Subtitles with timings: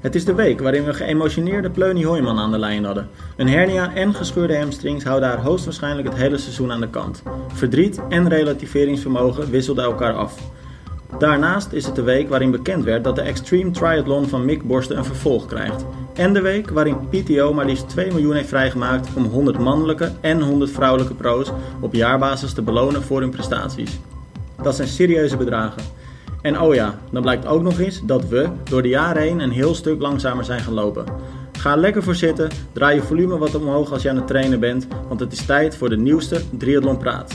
[0.00, 3.08] Het is de week waarin we geëmotioneerde Pleunie Hoijman aan de lijn hadden.
[3.36, 7.22] Een hernia en gescheurde hamstrings houden haar hoogstwaarschijnlijk het hele seizoen aan de kant.
[7.52, 10.38] Verdriet en relativeringsvermogen wisselden elkaar af.
[11.16, 14.96] Daarnaast is het de week waarin bekend werd dat de Extreme Triathlon van Mick Borsten
[14.96, 15.84] een vervolg krijgt.
[16.14, 20.40] En de week waarin PTO maar liefst 2 miljoen heeft vrijgemaakt om 100 mannelijke en
[20.40, 23.98] 100 vrouwelijke pro's op jaarbasis te belonen voor hun prestaties.
[24.62, 25.82] Dat zijn serieuze bedragen.
[26.42, 29.50] En oh ja, dan blijkt ook nog eens dat we door de jaren heen een
[29.50, 31.04] heel stuk langzamer zijn gaan lopen.
[31.52, 34.86] Ga lekker voor zitten, draai je volume wat omhoog als je aan het trainen bent,
[35.08, 37.32] want het is tijd voor de nieuwste Triathlon Praat.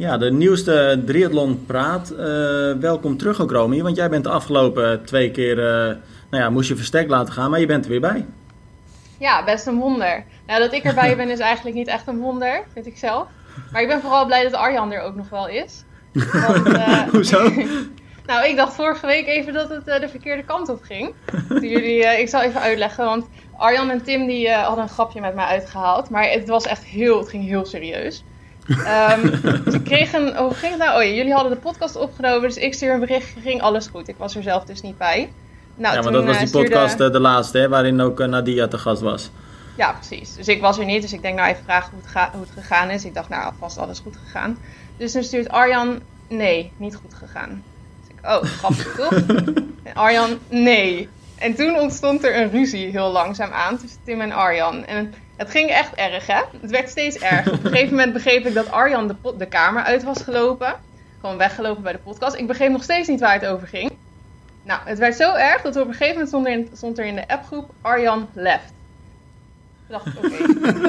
[0.00, 2.10] Ja, de nieuwste Triathlon Praat.
[2.10, 2.26] Eh,
[2.72, 5.64] welkom terug ook Romy, want jij bent de afgelopen twee keer, uh,
[6.30, 8.26] nou ja, moest je verstek laten gaan, maar je bent er weer bij.
[9.18, 10.24] Ja, best een wonder.
[10.46, 13.28] Nou, dat ik erbij ben is eigenlijk niet echt een wonder, vind ik zelf.
[13.72, 15.84] Maar ik ben vooral blij dat Arjan er ook nog wel is.
[16.12, 17.50] Want, uh, Hoezo?
[18.26, 21.14] nou, ik dacht vorige week even dat het de verkeerde kant op ging.
[21.48, 25.34] jullie, uh, ik zal even uitleggen, want Arjan en Tim die hadden een grapje met
[25.34, 26.10] mij uitgehaald.
[26.10, 28.24] Maar het was echt heel, het ging heel serieus.
[28.68, 29.40] Um,
[29.72, 30.98] ze kregen, hoe ging het nou?
[30.98, 34.08] Oh ja, jullie hadden de podcast opgenomen, dus ik stuur een bericht, ging alles goed.
[34.08, 35.32] Ik was er zelf dus niet bij.
[35.74, 39.02] Nou, ja, maar dat was die podcast de laatste, hè, waarin ook Nadia te gast
[39.02, 39.30] was.
[39.76, 40.34] Ja, precies.
[40.34, 42.50] Dus ik was er niet, dus ik denk nou even vragen hoe het, hoe het
[42.50, 43.04] gegaan is.
[43.04, 44.58] Ik dacht, nou, vast alles goed gegaan.
[44.96, 47.62] Dus dan stuurt Arjan, nee, niet goed gegaan.
[48.00, 49.12] Dus ik, oh, grappig toch?
[49.82, 51.08] En Arjan, nee.
[51.38, 54.84] En toen ontstond er een ruzie heel langzaam aan tussen Tim en Arjan.
[54.84, 56.40] En het ging echt erg, hè?
[56.60, 57.52] Het werd steeds erger.
[57.52, 60.74] Op een gegeven moment begreep ik dat Arjan de, de kamer uit was gelopen.
[61.20, 62.36] Gewoon weggelopen bij de podcast.
[62.36, 63.92] Ik begreep nog steeds niet waar het over ging.
[64.62, 67.04] Nou, het werd zo erg dat op een gegeven moment stond er in, stond er
[67.04, 68.72] in de appgroep Arjan left
[69.90, 70.28] dacht ik, oké,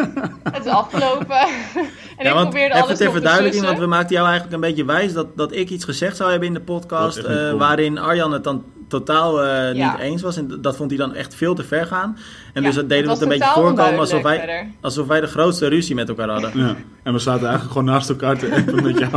[0.55, 1.39] het is afgelopen.
[2.17, 4.85] en ja, ik probeerde alles even ter verduidelijking, want we maakten jou eigenlijk een beetje
[4.85, 8.43] wijs dat, dat ik iets gezegd zou hebben in de podcast, uh, waarin Arjan het
[8.43, 10.37] dan totaal uh, niet eens was.
[10.37, 12.17] En dat vond hij dan echt veel te ver gaan.
[12.53, 15.67] En dus dat deden we het een beetje voorkomen alsof wij, alsof wij de grootste
[15.67, 16.51] ruzie met elkaar hadden.
[16.53, 16.75] Ja.
[17.03, 19.11] En we zaten eigenlijk gewoon naast elkaar te appen met jou.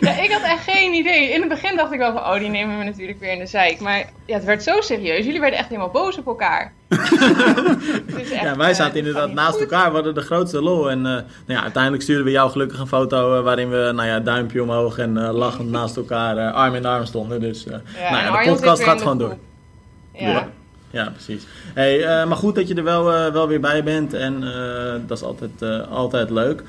[0.00, 1.30] ja, ik had echt geen idee.
[1.30, 3.46] In het begin dacht ik wel van, oh, die nemen we natuurlijk weer in de
[3.46, 3.80] zeik.
[3.80, 5.24] Maar ja, het werd zo serieus.
[5.24, 6.72] Jullie werden echt helemaal boos op elkaar.
[8.18, 9.88] echt, ja, wij zaten uh, inderdaad naast elkaar.
[9.88, 10.90] We hadden de grootste lol.
[10.90, 14.20] En uh, nou ja, uiteindelijk stuurden we jou gelukkig een foto waarin we, nou ja,
[14.20, 17.40] duimpje omhoog en lachend naast elkaar arm in arm stonden.
[17.40, 17.80] Dus ja,
[18.10, 19.36] nou ja, de podcast gaat gewoon door.
[20.12, 20.48] ja.
[20.90, 21.46] Ja, precies.
[21.74, 24.92] Hey, uh, maar goed dat je er wel, uh, wel weer bij bent en uh,
[25.06, 26.62] dat is altijd, altijd leuk.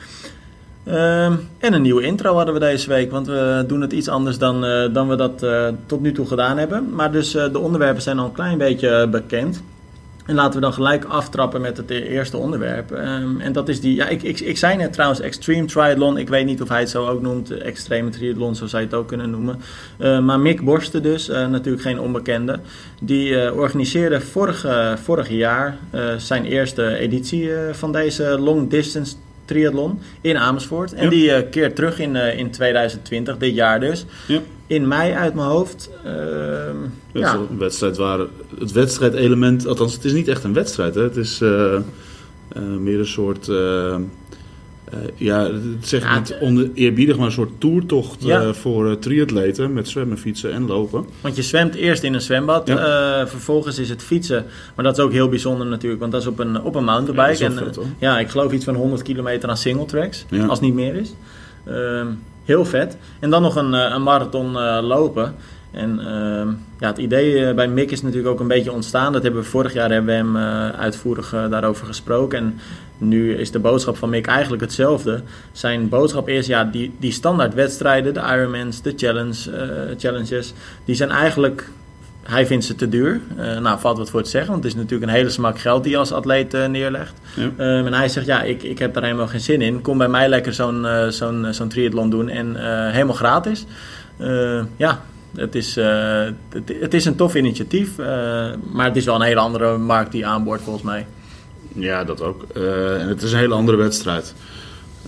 [0.88, 4.38] Ehm, en een nieuwe intro hadden we deze week, want we doen het iets anders
[4.38, 4.62] dan,
[4.94, 5.46] dan we dat
[5.86, 6.94] tot nu toe gedaan hebben.
[6.94, 9.64] Maar dus de onderwerpen zijn al een klein beetje bekend.
[10.28, 12.92] En laten we dan gelijk aftrappen met het eerste onderwerp.
[12.92, 16.18] Um, en dat is die, ja, ik, ik, ik zei net trouwens Extreme Triathlon.
[16.18, 17.52] Ik weet niet of hij het zo ook noemt.
[17.52, 19.60] Extreme Triathlon, zo zou je het ook kunnen noemen.
[20.26, 22.60] Maar Mick Borsten dus, natuurlijk geen onbekende.
[23.02, 24.66] Die organiseerde vorig,
[25.04, 25.78] vorig jaar
[26.18, 29.16] zijn eerste editie van deze long distance
[29.48, 30.94] triathlon in Amersfoort.
[30.94, 34.06] En die keert terug in, in 2020, dit jaar dus.
[34.68, 35.90] In mei uit mijn hoofd.
[36.06, 36.12] Uh,
[37.14, 37.34] ja.
[37.34, 38.20] Een wedstrijd waar
[38.60, 41.02] het wedstrijdelement, althans het is niet echt een wedstrijd, hè?
[41.02, 41.80] het is uh,
[42.80, 43.50] meer een soort,
[44.94, 48.54] uh, ja, het zeg ja, niet oneerbiedig, maar een soort toertocht ja.
[48.54, 51.06] voor triatleten met zwemmen, fietsen en lopen.
[51.22, 53.28] Want je zwemt eerst in een zwembad, ja.
[53.28, 54.46] vervolgens is het fietsen,
[54.76, 57.44] maar dat is ook heel bijzonder natuurlijk, want dat is op een, op een mountainbike.
[57.44, 60.74] Ja, en, ja, ik geloof iets van 100 kilometer aan single tracks, als het niet
[60.74, 61.14] meer is.
[61.66, 62.08] Ehm,
[62.48, 62.98] heel vet.
[63.20, 65.36] En dan nog een, eh, een marathon eh, lopen.
[65.78, 66.48] En ehm,
[66.80, 69.14] ja, het idee eh, bij Mick is natuurlijk ook een beetje ontstaan.
[69.14, 70.38] Dat hebben we vorig jaar hebben we hem
[70.76, 72.38] uitvoerig daarover gesproken.
[72.38, 72.60] En
[72.98, 75.22] nu is de boodschap van Mick eigenlijk hetzelfde.
[75.52, 80.54] Zijn boodschap is, ja, die, die standaard wedstrijden, de Ironmans, de challenge, challenges,
[80.86, 81.70] die zijn eigenlijk
[82.28, 83.20] hij vindt ze te duur.
[83.40, 85.84] Uh, nou, valt wat voor te zeggen, want het is natuurlijk een hele smak geld
[85.84, 87.14] die je als atleet uh, neerlegt.
[87.36, 87.44] Ja.
[87.44, 89.82] Um, en hij zegt, ja, ik, ik heb daar helemaal geen zin in.
[89.82, 92.56] Kom bij mij lekker zo'n uh, zo'n zo'n triathlon doen en
[92.92, 93.66] helemaal gratis.
[94.78, 95.02] ja,
[95.38, 97.98] het is, het, het, is een tof initiatief,
[98.72, 101.06] maar het is wel een hele andere markt die aanboort volgens mij.
[101.74, 102.44] Ja, dat ook.
[102.54, 104.34] en het is een hele andere wedstrijd.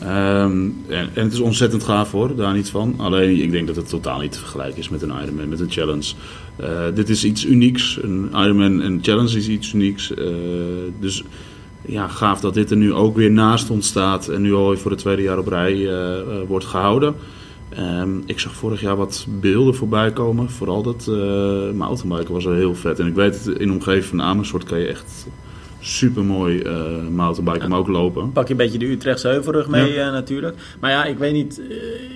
[0.04, 2.94] Um, en, het is ontzettend gaaf hoor, daar niet van.
[2.98, 5.72] Alleen ik denk dat het totaal niet te vergelijken is met een Ironman, met een
[5.72, 6.14] challenge.
[6.94, 8.00] Dit is iets unieks.
[8.02, 10.14] Een Ironman en challenge is iets unieks.
[11.00, 11.24] Dus
[11.86, 15.00] ja, gaaf dat dit er nu ook weer naast ontstaat en nu al voor het
[15.00, 15.90] tweede jaar op rij
[16.48, 17.16] wordt gehouden.
[17.77, 20.50] Um, ik zag vorig jaar wat beelden voorbij komen.
[20.50, 21.07] Vooral dat
[21.74, 23.00] mountainbiken was er heel vet.
[23.00, 25.27] En ik weet het, in de omgeving van Amersfoort kan je echt
[25.80, 28.31] super mooi uh, mountainbiken, maar ook lopen.
[28.31, 30.12] Pak je een beetje de Utrechtse heuvelrug mee ja.
[30.12, 30.57] natuurlijk.
[30.80, 31.62] Maar ja, ik weet niet,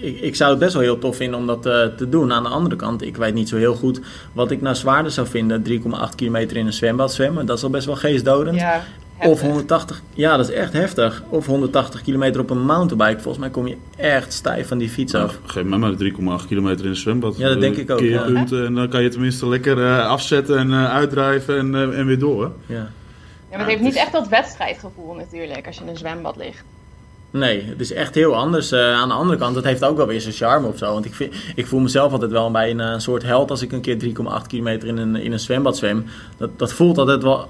[0.01, 2.33] ik, ik, zou het best wel heel tof vinden om dat te doen.
[2.33, 4.01] Aan de andere kant, ik weet niet zo heel goed
[4.33, 5.63] wat ik nou zwaarder zou vinden.
[5.69, 8.59] 3,8 kilometer in een zwembad zwemmen, dat is al best wel geestdodend.
[8.59, 8.83] Ja.
[9.25, 11.23] Of 180, ja, dat is echt heftig.
[11.29, 13.21] Of 180 kilometer op een mountainbike.
[13.21, 15.39] Volgens mij kom je echt stijf van die fiets af.
[15.45, 15.93] geef mij maar
[16.41, 17.37] 3,8 kilometer in een zwembad.
[17.37, 17.97] Ja, dat denk ik ook.
[17.97, 18.65] Keerpunten ja.
[18.65, 22.19] en dan kan je tenminste lekker uh, afzetten en uh, uitdrijven en, uh, en weer
[22.19, 22.51] door.
[22.65, 22.75] Ja.
[22.75, 22.89] ja,
[23.49, 26.63] maar het heeft niet echt dat wedstrijdgevoel natuurlijk als je in een zwembad ligt.
[27.31, 28.71] Nee, het is echt heel anders.
[28.71, 30.93] Uh, aan de andere kant, het heeft ook wel weer zijn charme of zo.
[30.93, 33.71] Want ik, vind, ik voel mezelf altijd wel bij een, een soort held als ik
[33.71, 33.97] een keer
[34.41, 36.05] 3,8 kilometer in een, in een zwembad zwem.
[36.37, 37.47] Dat, dat voelt altijd wel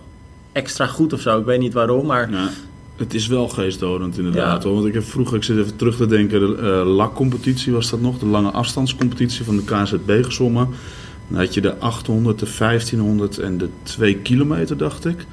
[0.54, 1.40] extra goed of zo.
[1.40, 2.32] Ik weet niet waarom, maar...
[2.32, 2.50] Ja,
[2.96, 4.64] het is wel geestdodend inderdaad.
[4.64, 4.74] Hoor.
[4.74, 8.02] Want ik heb vroeger, ik zit even terug te denken, de uh, LAC-competitie was dat
[8.02, 8.20] nog.
[8.20, 10.70] De lange afstandscompetitie van de KZB gezommen.
[11.28, 15.26] Dan had je de 800, de 1500 en de 2 kilometer, dacht ik.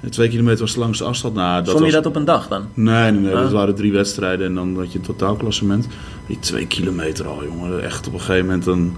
[0.00, 1.34] En 2 kilometer was de langste afstand.
[1.34, 2.66] Nou, dat Som je dat op een dag dan?
[2.74, 3.32] Nee, nee, nee.
[3.32, 3.52] Dat ah.
[3.52, 5.86] waren drie wedstrijden en dan had je een totaalklassement.
[6.26, 7.82] Die 2 kilometer al, jongen.
[7.82, 8.96] Echt op een gegeven moment dan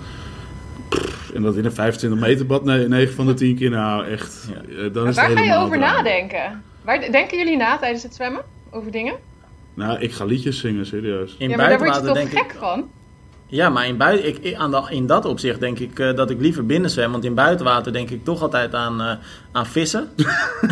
[1.35, 4.49] en dat in een 25 meter bad, nee, 9 van de 10 keer, nou echt.
[4.69, 4.89] Ja.
[4.89, 6.63] Dan is waar ga je over nadenken?
[6.83, 8.43] Waar denken jullie na tijdens het zwemmen?
[8.71, 9.15] Over dingen?
[9.75, 11.37] Nou, ik ga liedjes zingen, serieus.
[11.39, 12.91] In ja, maar daar word je toch gek ik, van?
[13.55, 16.41] Ja, maar in, bui ik, aan de, in dat opzicht denk ik uh, dat ik
[16.41, 17.13] liever binnen zwem.
[17.13, 19.11] Want in buitenwater denk ik toch altijd aan, uh,
[19.53, 20.09] aan vissen.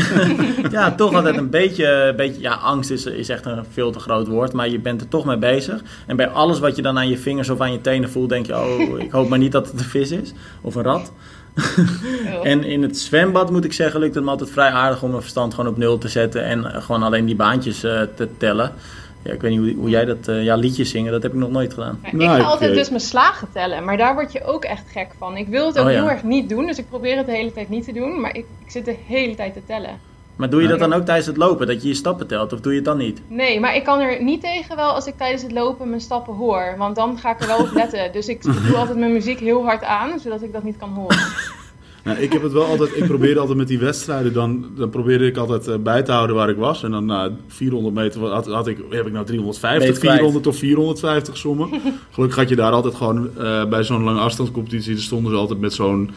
[0.70, 2.40] ja, toch altijd een beetje, beetje...
[2.40, 4.52] Ja, angst is, is echt een veel te groot woord.
[4.52, 5.80] Maar je bent er toch mee bezig.
[6.06, 8.28] En bij alles wat je dan aan je vingers of aan je tenen voelt...
[8.28, 10.32] denk je, oh, ik hoop maar niet dat het een vis is.
[10.60, 11.12] Of een rat.
[12.42, 15.22] en in het zwembad moet ik zeggen, lukt het me altijd vrij aardig om mijn
[15.22, 16.44] verstand gewoon op nul te zetten.
[16.44, 18.72] En gewoon alleen die baantjes uh, te tellen.
[19.22, 21.38] Ja, ik weet niet hoe, hoe jij dat, uh, ja, liedjes zingen, dat heb ik
[21.38, 21.98] nog nooit gedaan.
[22.02, 25.36] ik ga altijd dus mijn slagen tellen, maar daar word je ook echt gek van.
[25.36, 27.52] Ik wil het ook oh, heel erg niet doen, dus ik probeer het de hele
[27.52, 30.10] tijd niet te doen, maar ik, ik zit de hele tijd te tellen.
[30.36, 32.60] Maar doe je dat dan ook tijdens het lopen, dat je je stappen telt, of
[32.60, 33.20] doe je het dan niet?
[33.28, 36.34] Nee, maar ik kan er niet tegen wel als ik tijdens het lopen mijn stappen
[36.34, 38.12] hoor, want dan ga ik er wel op letten.
[38.12, 41.18] Dus ik doe altijd mijn muziek heel hard aan, zodat ik dat niet kan horen.
[42.04, 45.26] Nou, ik heb het wel altijd, ik probeerde altijd met die wedstrijden, dan, dan probeerde
[45.26, 46.82] ik altijd uh, bij te houden waar ik was.
[46.82, 51.36] En dan na 400 meter had, had ik, heb ik nou 350, 400 of 450
[51.36, 51.70] sommen.
[52.10, 55.72] Gelukkig had je daar altijd gewoon uh, bij zo'n lange afstandscompetitie, stonden ze altijd met
[55.72, 56.10] zo'n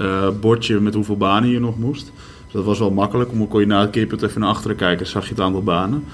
[0.00, 2.12] uh, bordje met hoeveel banen je nog moest.
[2.44, 5.06] Dus dat was wel makkelijk, om kon je na het keerpunt even naar achteren kijken,
[5.06, 6.04] zag je het aantal banen.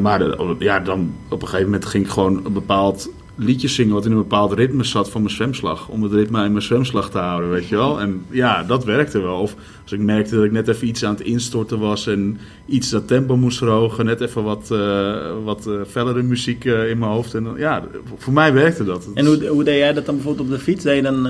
[0.00, 0.22] maar
[0.58, 3.10] ja, dan op een gegeven moment ging ik gewoon een bepaald
[3.42, 5.88] liedjes zingen wat in een bepaald ritme zat van mijn zwemslag.
[5.88, 8.00] Om het ritme in mijn zwemslag te houden, weet je wel.
[8.00, 9.40] En ja, dat werkte wel.
[9.40, 12.90] Of als ik merkte dat ik net even iets aan het instorten was en iets
[12.90, 14.04] dat tempo moest verhogen.
[14.04, 17.34] Net even wat, uh, wat uh, fellere muziek uh, in mijn hoofd.
[17.34, 17.84] En ja,
[18.16, 19.08] voor mij werkte dat.
[19.14, 20.84] En hoe, hoe deed jij dat dan bijvoorbeeld op de fiets?
[20.84, 21.28] Deed je dan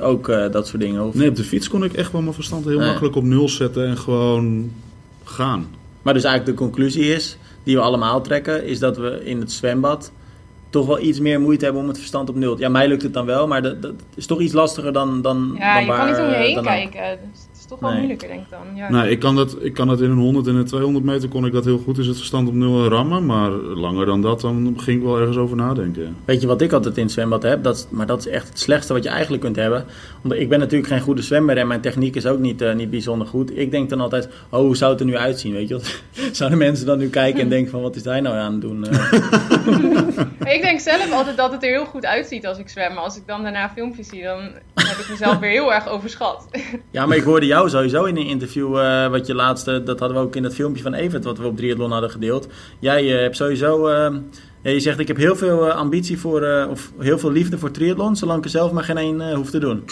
[0.00, 1.06] ook dat soort dingen?
[1.06, 1.14] Of?
[1.14, 3.86] Nee, op de fiets kon ik echt wel mijn verstand heel makkelijk op nul zetten
[3.86, 4.70] en gewoon
[5.24, 5.66] gaan.
[6.02, 9.52] Maar dus eigenlijk de conclusie is, die we allemaal trekken, is dat we in het
[9.52, 10.12] zwembad
[10.70, 12.58] toch wel iets meer moeite hebben om het verstand op nul.
[12.58, 15.22] Ja, mij lukt het dan wel, maar dat, dat is toch iets lastiger dan.
[15.22, 17.18] dan ja, dan je kan niet om je heen kijken.
[17.32, 18.76] Dus toch wel moeilijker, denk ik dan.
[18.76, 18.90] Ja.
[18.90, 21.46] Nee, ik kan, dat, ik kan dat in een 100 en een 200 meter kon
[21.46, 23.26] ik dat heel goed, is het verstand op nul rammen.
[23.26, 26.16] Maar langer dan dat, dan ging ik wel ergens over nadenken.
[26.24, 27.62] Weet je wat ik altijd in het zwembad heb?
[27.62, 29.84] Dat, maar dat is echt het slechtste wat je eigenlijk kunt hebben.
[30.22, 32.90] Omdat ik ben natuurlijk geen goede zwemmer en mijn techniek is ook niet, uh, niet
[32.90, 33.58] bijzonder goed.
[33.58, 35.52] Ik denk dan altijd, oh, hoe zou het er nu uitzien?
[35.52, 35.80] Weet je
[36.32, 38.84] Zouden mensen dan nu kijken en denken van, wat is hij nou aan het doen?
[39.70, 40.54] Uh.
[40.54, 42.94] ik denk zelf altijd dat het er heel goed uitziet als ik zwem.
[42.94, 44.40] Maar als ik dan daarna filmpjes zie, dan
[44.74, 46.48] heb ik mezelf weer heel erg overschat.
[46.90, 50.18] Ja, maar ik hoorde jou sowieso in een interview, uh, wat je laatste, dat hadden
[50.18, 52.48] we ook in dat filmpje van Evert, wat we op Triathlon hadden gedeeld.
[52.78, 54.16] Jij uh, hebt sowieso, uh,
[54.62, 58.16] ja, je zegt ik heb heel veel ambitie voor, of heel veel liefde voor triathlon,
[58.16, 59.84] zolang ik er zelf maar geen één hoef te doen.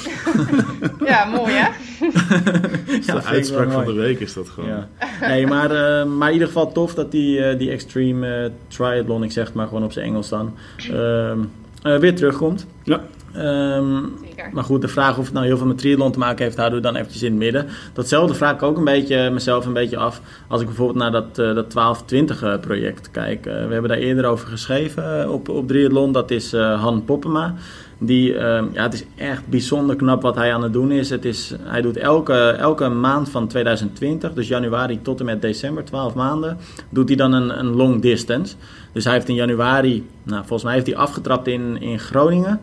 [1.05, 1.69] ja, mooi hè?
[3.07, 4.69] ja, de uitspraak van de week is dat gewoon.
[4.69, 4.89] Ja.
[5.21, 5.69] Nee, maar,
[6.07, 9.85] maar in ieder geval tof dat die, die extreme triathlon, ik zeg het maar gewoon
[9.85, 10.55] op zijn Engels dan,
[10.91, 11.39] ehm,
[11.83, 12.67] weer terugkomt.
[12.83, 13.01] Ja.
[13.37, 14.13] Um,
[14.53, 16.79] maar goed, de vraag of het nou heel veel met triathlon te maken heeft, houden
[16.79, 17.67] we dan eventjes in het midden.
[17.93, 20.21] Datzelfde vraag ik ook een beetje mezelf een beetje af.
[20.49, 23.47] Als ik bijvoorbeeld naar dat, uh, dat 1220 eh, project kijk.
[23.47, 26.13] Uh, we hebben daar eerder over geschreven op, op triathlon.
[26.13, 27.55] Dat is Han Poppema.
[27.99, 31.11] Die, ehm, ja, het is echt bijzonder knap wat hij aan het doen is.
[31.11, 35.85] Het is hij doet elke, elke maand van 2020, dus januari tot en met december,
[35.85, 36.57] 12 maanden,
[36.91, 38.55] doet hij dan een, een long distance.
[38.93, 42.61] Dus hij heeft in januari, nou, volgens mij heeft hij afgetrapt in, in Groningen.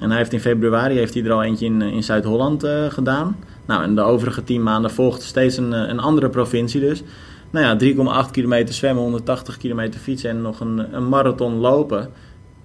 [0.00, 3.36] En hij heeft in februari heeft hij er al eentje in, in Zuid-Holland uh, gedaan.
[3.66, 7.02] Nou, en de overige tien maanden volgt steeds een, eh, een andere provincie dus.
[7.50, 12.08] Nou ja, 3,8 kilometer zwemmen, 180 kilometer fietsen en nog een, een marathon lopen.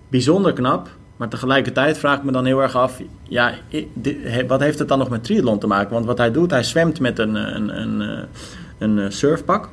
[0.09, 3.53] Bijzonder knap, maar tegelijkertijd vraag ik me dan heel erg af, ja,
[4.47, 5.93] wat heeft het dan nog met triathlon te maken?
[5.93, 8.27] Want wat hij doet, hij zwemt met een, een, een,
[8.77, 9.69] een surfpak.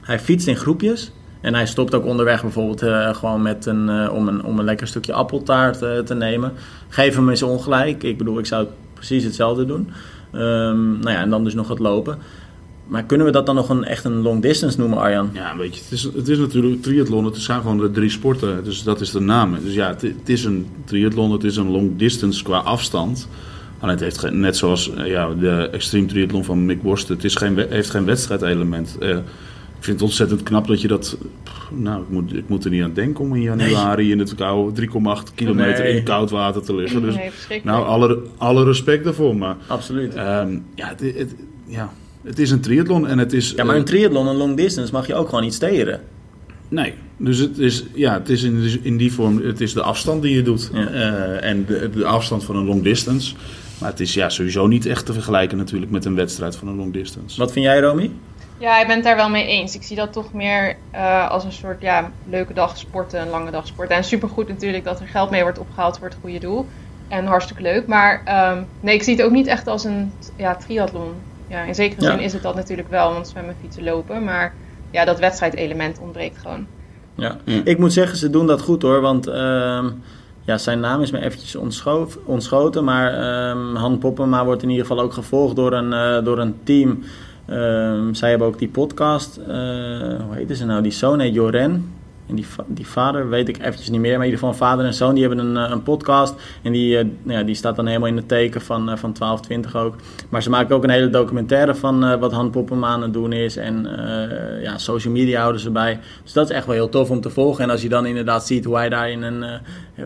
[0.00, 1.12] Hij fietst in groepjes.
[1.40, 5.12] En hij stopt ook onderweg bijvoorbeeld gewoon met een, om, een, om een lekker stukje
[5.12, 6.52] appeltaart te nemen.
[6.88, 8.02] Geef hem eens ongelijk.
[8.02, 9.90] Ik bedoel, ik zou precies hetzelfde doen.
[10.34, 12.18] Um, nou ja, en dan dus nog het lopen.
[12.90, 15.30] Maar kunnen we dat dan nog een, echt een long distance noemen, Arjan?
[15.32, 17.24] Ja, weet je, het is, het is natuurlijk triathlon.
[17.24, 18.64] Het zijn gewoon de drie sporten.
[18.64, 19.56] Dus dat is de naam.
[19.64, 21.32] Dus ja, het, het is een triathlon.
[21.32, 23.28] Het is een long distance qua afstand.
[23.78, 27.08] Alleen het heeft net zoals eh, ja, de extreme triathlon van Mick Borst.
[27.08, 28.96] Het is geen, heeft geen wedstrijdelement.
[29.00, 31.16] Uh, ik vind het ontzettend knap dat je dat.
[31.70, 34.88] Nou, ik moet, ik moet er niet aan denken om in januari in het koude
[34.88, 37.02] 3,8 kilometer in koud water te liggen.
[37.02, 37.16] Dus
[37.62, 39.36] nou, alle, alle respect daarvoor.
[39.36, 40.16] Maar, Absoluut.
[40.16, 41.34] Um, ja, het, het,
[41.66, 41.92] ja,
[42.24, 43.52] het is een triathlon en het is...
[43.56, 46.00] Ja, maar een triathlon, een long distance, mag je ook gewoon niet steren.
[46.68, 50.22] Nee, dus het is, ja, het is in, in die vorm, het is de afstand
[50.22, 50.70] die je doet.
[50.72, 50.90] Ja.
[50.90, 53.34] Uh, en de, de, afstand van een long distance.
[53.80, 56.76] Maar het is ja, sowieso niet echt te vergelijken natuurlijk met een wedstrijd van een
[56.76, 57.38] long distance.
[57.38, 58.10] Wat vind jij, Romy?
[58.58, 59.74] Ja, ik ben het daar wel mee eens.
[59.74, 63.50] Ik zie dat toch meer uh, als een soort ja, leuke dag sporten, een lange
[63.50, 63.96] dag sporten.
[63.96, 66.66] En supergoed natuurlijk dat er geld mee wordt opgehaald voor het goede doel.
[67.08, 67.86] En hartstikke leuk.
[67.86, 68.22] Maar
[68.52, 71.12] um, nee, ik zie het ook niet echt als een ja, triathlon
[71.50, 74.24] ja, in zekere zin is het dat natuurlijk wel, want zwemmen, fietsen, lopen.
[74.24, 74.54] Maar
[74.90, 76.66] ja, dat wedstrijdelement ontbreekt gewoon.
[77.14, 77.36] Ja.
[77.64, 79.00] ik moet zeggen, ze doen dat goed hoor.
[79.00, 79.84] Want uh,
[80.40, 81.56] ja, zijn naam is me eventjes
[82.26, 82.84] ontschoten.
[82.84, 86.54] Maar uh, Han Poppema wordt in ieder geval ook gevolgd door een, uh, door een
[86.62, 87.02] team.
[87.46, 89.36] Ehm, zij hebben ook die podcast.
[89.36, 89.46] Eh,
[90.26, 90.82] hoe heet ze nou?
[90.82, 91.92] Die zoon heet Joren.
[92.30, 94.16] En die, die vader weet ik eventjes niet meer.
[94.16, 96.34] Maar in ieder geval vader en zoon die hebben een, eh, een podcast.
[96.62, 99.76] En die, uh, ja, die staat dan helemaal in het teken van, uh, van 1220
[99.76, 99.94] ook.
[100.28, 103.56] Maar ze maken ook een hele documentaire van wat Han aan het doen is.
[103.56, 103.88] En
[104.62, 106.00] ja, social media houden ze bij.
[106.22, 107.64] Dus dat is echt wel heel tof om te volgen.
[107.64, 109.44] En als je dan inderdaad ziet hoe hij daar in een,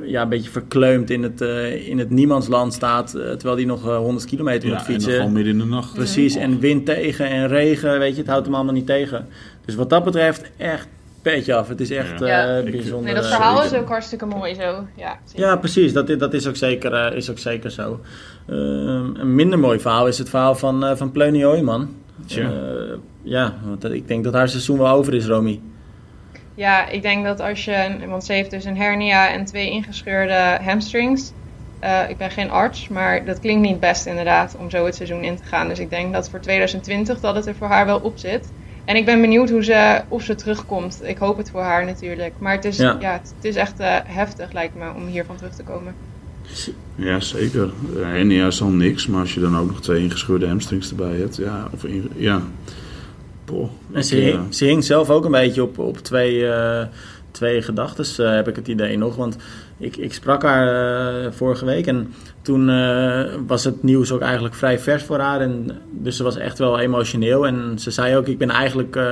[0.05, 1.41] ja, een beetje verkleumd in het,
[1.87, 3.11] in het niemandsland staat.
[3.11, 5.13] terwijl hij nog 100 kilometer ja, moet fietsen.
[5.13, 5.95] En gewoon midden in de nacht.
[5.95, 6.35] Precies.
[6.37, 7.99] En wind tegen en regen.
[7.99, 9.27] Weet je, het houdt hem allemaal niet tegen.
[9.65, 10.89] Dus wat dat betreft echt
[11.25, 11.69] petje af.
[11.69, 12.59] Het is echt ja.
[12.59, 13.05] uh, bijzonder.
[13.05, 14.87] Nee, dat verhaal is ook hartstikke mooi zo.
[14.97, 15.93] Ja, ja precies.
[15.93, 18.01] Dat, dat is, ook zeker, uh, is ook zeker zo.
[18.47, 21.95] Uh, een minder mooi verhaal is het verhaal van, uh, van Pleunie Ooyman.
[23.23, 25.61] ja, want ik denk dat haar seizoen wel over is, Romy.
[26.55, 27.97] Ja, ik denk dat als je...
[28.09, 31.33] Want ze heeft dus een hernia en twee ingescheurde hamstrings.
[32.09, 35.37] ik ben geen arts, maar dat klinkt niet best inderdaad om zo het seizoen in
[35.37, 35.69] te gaan.
[35.69, 38.49] Dus ik denk dat voor 2020 dat het er voor haar wel op zit.
[38.85, 41.01] En ik ben benieuwd hoe ze, of ze terugkomt.
[41.03, 42.35] Ik hoop het voor haar natuurlijk.
[42.39, 42.99] Maar het is, ja.
[43.01, 45.95] het, is echt uh, heftig, lijkt me, om hiervan terug te komen.
[46.95, 47.71] Ja, zeker.
[47.97, 51.37] Hernia is al niks, maar als je dan ook nog twee ingescheurde hamstrings erbij hebt,
[51.37, 52.43] ja, of in, ja.
[53.45, 56.83] Poh, en ze, hing, ze hing zelf ook een beetje op, op twee, uh,
[57.31, 59.17] twee gedachten, uh, heb ik het idee nog.
[59.17, 59.37] Want
[59.79, 62.15] ik, ik sprak haar vorige week en
[62.45, 65.41] toen uh, was het nieuws ook eigenlijk vrij vers voor haar.
[65.41, 67.47] En, dus ze was echt wel emotioneel.
[67.47, 69.05] En ze zei ook, ik ben eigenlijk uh,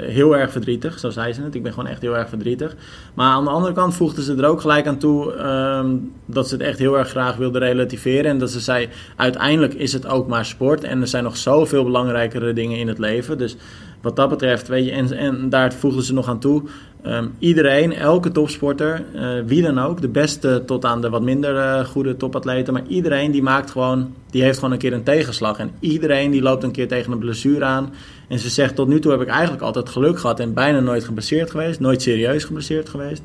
[0.00, 0.98] heel erg verdrietig.
[0.98, 1.54] Zo zei ze het.
[1.54, 2.76] Ik ben gewoon echt heel erg verdrietig.
[3.14, 5.32] Maar aan de andere kant voegde ze er ook gelijk aan toe...
[5.34, 8.30] Um, dat ze het echt heel erg graag wilde relativeren.
[8.30, 10.84] En dat ze zei, uiteindelijk is het ook maar sport.
[10.84, 13.38] En er zijn nog zoveel belangrijkere dingen in het leven.
[13.38, 13.56] Dus
[14.00, 14.90] wat dat betreft, weet je...
[14.90, 16.62] En, en daar voegde ze nog aan toe...
[17.06, 21.54] Um, iedereen, elke topsporter, uh, wie dan ook, de beste tot aan de wat minder
[21.54, 25.58] uh, goede topatleten, maar iedereen die maakt gewoon, die heeft gewoon een keer een tegenslag.
[25.58, 27.92] En iedereen die loopt een keer tegen een blessure aan.
[28.28, 31.04] En ze zegt, tot nu toe heb ik eigenlijk altijd geluk gehad en bijna nooit
[31.04, 33.22] geblesseerd geweest, nooit serieus geblesseerd geweest.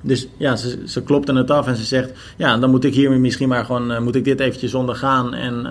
[0.00, 3.10] Dus ja, ze, ze klopte het af en ze zegt, ja, dan moet ik hier
[3.10, 5.66] misschien maar gewoon, uh, moet ik dit eventjes ondergaan en...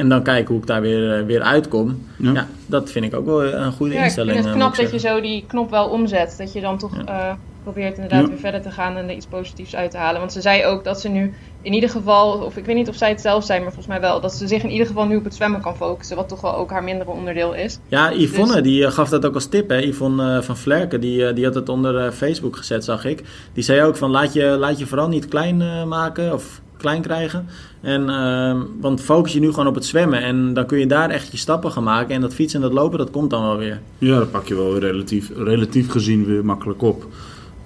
[0.00, 2.06] En dan kijken hoe ik daar weer, weer uitkom.
[2.16, 2.32] Ja.
[2.32, 2.46] ja.
[2.66, 4.36] dat vind ik ook wel een goede ja, instelling.
[4.36, 6.34] Ik vind het knap dat je zo die knop wel omzet.
[6.38, 7.30] Dat je dan toch ja.
[7.30, 10.20] uh, probeert inderdaad weer verder te gaan en er iets positiefs uit te halen.
[10.20, 12.96] Want ze zei ook dat ze nu in ieder geval, of ik weet niet of
[12.96, 15.16] zij het zelf zei, maar volgens mij wel, dat ze zich in ieder geval nu
[15.16, 16.16] op het zwemmen kan focussen.
[16.16, 17.78] Wat toch wel ook haar mindere onderdeel is.
[17.88, 18.62] Ja, Yvonne dus...
[18.62, 19.68] die gaf dat ook als tip.
[19.68, 19.78] Hè?
[19.78, 23.22] Yvonne uh, van Vlerken, die, die had het onder Facebook gezet, zag ik.
[23.52, 27.46] Die zei ook van laat je, laat je vooral niet klein maken of klein krijgen.
[27.80, 30.22] En, uh, want focus je nu gewoon op het zwemmen.
[30.22, 32.14] En dan kun je daar echt je stappen gaan maken.
[32.14, 33.80] En dat fietsen en dat lopen, dat komt dan wel weer.
[33.98, 37.06] Ja, dat pak je wel relatief, relatief gezien weer makkelijk op.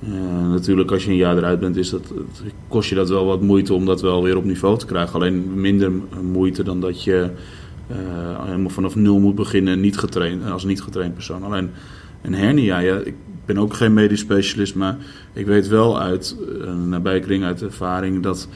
[0.09, 2.13] Uh, natuurlijk, als je een jaar eruit bent, is dat,
[2.69, 5.15] kost je dat wel wat moeite om dat wel weer op niveau te krijgen.
[5.15, 5.93] Alleen minder
[6.23, 7.31] moeite dan dat je
[7.91, 11.43] uh, helemaal vanaf nul moet beginnen niet getraind, als niet getraind persoon.
[11.43, 11.71] Alleen
[12.23, 13.15] een hernia, ja, ik
[13.47, 14.97] ben ook geen medisch specialist, maar
[15.33, 18.49] ik weet wel uit een nabijkring, uit ervaring, dat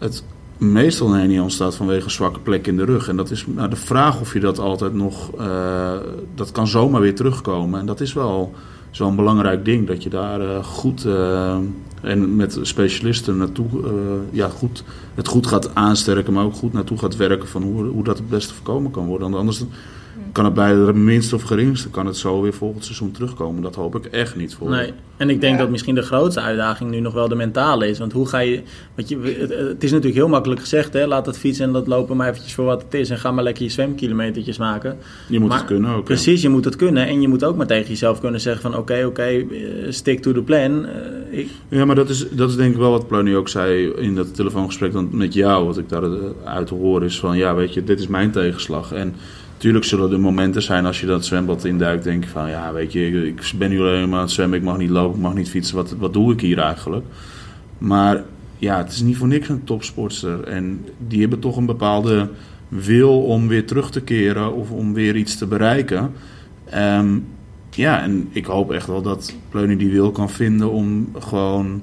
[0.00, 0.24] het
[0.58, 3.08] meestal een hernia ontstaat vanwege zwakke plek in de rug.
[3.08, 5.30] En dat is nou, de vraag of je dat altijd nog...
[5.40, 5.92] Uh,
[6.34, 7.80] dat kan zomaar weer terugkomen.
[7.80, 8.54] En dat is wel
[8.90, 9.86] zo'n belangrijk ding.
[9.86, 11.04] Dat je daar uh, goed...
[11.04, 11.56] Uh,
[12.00, 13.66] en met specialisten naartoe...
[14.30, 16.32] ja, goed, het goed gaat aansterken.
[16.32, 19.34] Maar ook goed naartoe gaat werken van hoe, hoe dat het beste voorkomen kan worden.
[19.34, 19.64] Anders
[20.32, 23.62] kan het bij de minste of geringste kan het zo weer volgend seizoen terugkomen.
[23.62, 24.70] Dat hoop ik echt niet voor.
[24.70, 27.98] Nee, en ik denk dat misschien de grootste uitdaging nu nog wel de mentale is.
[27.98, 28.62] Want hoe ga je.
[28.94, 29.18] Want je
[29.70, 31.06] het, is natuurlijk heel makkelijk gezegd, hè?
[31.06, 33.10] laat dat fietsen en dat lopen maar eventjes voor wat het is.
[33.10, 34.98] En ga maar lekker je zwemkilometertjes maken.
[35.28, 36.04] Je moet het kunnen ook.
[36.04, 37.06] Precies, je moet het kunnen.
[37.06, 39.44] En je moet ook maar tegen jezelf kunnen zeggen: van oké, oké, eh,
[39.88, 40.84] stick to the plan.
[40.84, 41.48] Uh, ik...
[41.68, 44.34] Ja, maar dat is, dat is denk ik wel wat Plony ook zei in dat
[44.34, 45.66] telefoongesprek dan met jou.
[45.66, 48.92] Wat ik daaruit hoor is van ja, weet je, dit is mijn tegenslag.
[48.92, 49.14] En
[49.60, 52.92] Tuurlijk zullen er momenten zijn als je dat zwembad induikt, denk je van ja, weet
[52.92, 55.34] je, ik ben nu alleen maar aan het zwemmen, ik mag niet lopen, ik mag
[55.34, 57.04] niet fietsen, wat, wat doe ik hier eigenlijk?
[57.78, 58.24] Maar
[58.58, 60.44] ja, het is niet voor niks een topsportster.
[60.44, 62.28] En die hebben toch een bepaalde
[62.68, 66.12] wil om weer terug te keren of om weer iets te bereiken.
[66.64, 67.18] Ehm,
[67.70, 71.82] ja, en ik hoop echt wel dat Pleuny die wil kan vinden om gewoon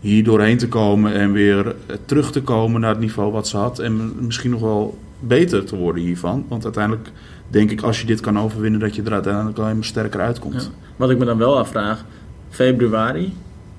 [0.00, 1.74] hier doorheen te komen en weer
[2.04, 3.78] terug te komen naar het niveau wat ze had.
[3.78, 6.44] En misschien nog wel beter te worden hiervan.
[6.48, 7.10] Want uiteindelijk
[7.48, 10.70] denk ik, als je dit kan overwinnen, dat je er uiteindelijk alleen maar sterker uitkomt.
[10.96, 12.04] Wat ik me dan wel afvraag,
[12.50, 13.32] februari,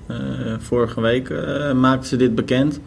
[0.07, 0.17] uh,
[0.59, 2.79] vorige week uh, maakten ze dit bekend.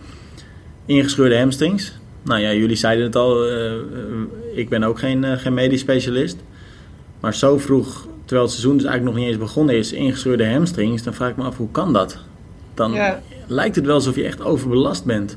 [0.86, 1.92] Ingescheurde hamstrings.
[2.22, 3.72] Nou ja, jullie zeiden het al, uh,
[4.54, 6.36] ik ben ook geen, geen medisch specialist.
[7.20, 11.02] Maar zo vroeg, terwijl het seizoen dus eigenlijk nog niet eens begonnen is, ingescheurde hamstrings,
[11.02, 12.18] dan vraag ik me af, hoe kan dat?
[12.74, 12.96] Dan
[13.46, 15.36] lijkt het wel alsof je echt overbelast bent.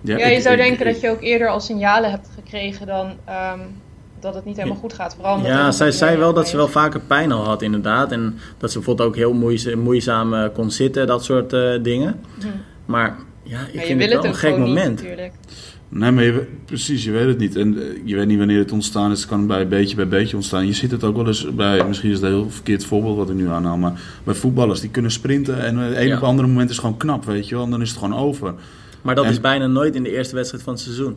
[0.00, 3.60] Ja, ja je zou denken dat je ook eerder al signalen hebt gekregen dan ehm,
[4.20, 5.14] dat het niet helemaal goed gaat.
[5.14, 8.12] Vooral ja, zij zei wel dat ze wel vaker pijn al had, inderdaad.
[8.12, 12.20] En dat ze bijvoorbeeld ook heel moeizaam uh, kon zitten, dat soort uh, dingen.
[12.40, 12.46] Hm.
[12.86, 15.02] Maar ja, ik vind het wel een gek moment.
[15.02, 15.30] Niet,
[15.92, 17.56] Nee, maar je, precies, je weet het niet.
[17.56, 19.20] En eh, je weet niet wanneer het ontstaan is.
[19.20, 20.66] Het kan bij beetje bij beetje ontstaan.
[20.66, 23.30] Je ziet het ook wel eens bij, misschien is het een heel verkeerd voorbeeld wat
[23.30, 26.16] ik nu aanhaal, maar bij voetballers die kunnen sprinten en een ja.
[26.16, 27.64] op andere moment is het gewoon knap, weet je wel.
[27.64, 28.54] En dan is het gewoon over.
[29.02, 31.16] Maar dat is bijna nooit in de eerste wedstrijd van het seizoen.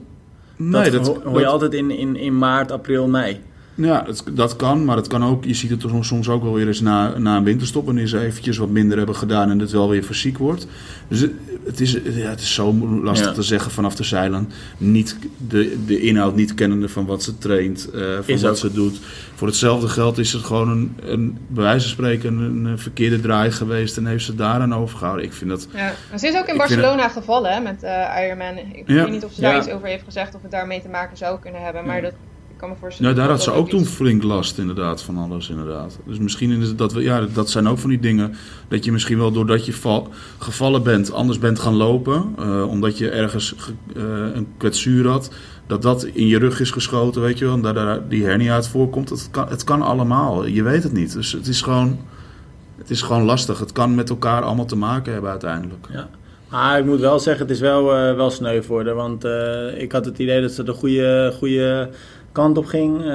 [0.55, 3.41] Nee, dat, dat hoor je altijd in, in, in maart, april, mei.
[3.75, 5.45] Ja, dat kan, maar het kan ook.
[5.45, 8.57] Je ziet het soms ook wel weer eens na, na een winterstop, wanneer ze eventjes
[8.57, 10.67] wat minder hebben gedaan en het wel weer fysiek wordt.
[11.07, 11.25] Dus
[11.65, 14.51] het, is, ja, het is zo lastig te zeggen vanaf de zeilen.
[14.77, 18.99] Niet de, de inhoud niet kennende van wat ze traint, uh, van wat ze doet.
[19.35, 23.51] Voor hetzelfde geld is het gewoon een, een bij wijze van spreken een, verkeerde draai
[23.51, 25.25] geweest en heeft ze daar aan overgehouden.
[25.25, 25.67] Ik vind dat.
[25.73, 28.57] Ja, ze is ook in Barcelona gevallen hè, met uh, Ironman.
[28.57, 31.17] Ik weet niet of ze daar iets over heeft gezegd of het daarmee te maken
[31.17, 32.13] zou kunnen hebben, maar dat
[32.97, 35.99] ja, daar had ze ook toen flink last inderdaad van alles inderdaad.
[36.05, 38.35] Dus misschien is het dat we, ja, dat zijn ook van die dingen
[38.67, 42.97] dat je misschien wel doordat je val, gevallen bent anders bent gaan lopen, uh, omdat
[42.97, 43.55] je ergens
[43.97, 45.31] uh, een kwetsuur had,
[45.67, 48.53] dat dat in je rug is geschoten, weet je wel, en daar, daar die hernia
[48.53, 49.09] uit voorkomt.
[49.09, 51.13] Het kan, het kan allemaal, je weet het niet.
[51.13, 51.99] Dus het is gewoon,
[52.77, 53.59] het is gewoon lastig.
[53.59, 55.87] Het kan met elkaar allemaal te maken hebben uiteindelijk.
[55.91, 56.09] Ja.
[56.49, 58.95] Maar ik moet wel zeggen, het is wel, uh, wel sneu voor haar.
[58.95, 59.25] Want
[59.77, 61.89] ik had het idee dat ze de goede, goede
[62.33, 62.99] kant op ging.
[62.99, 63.05] Uh,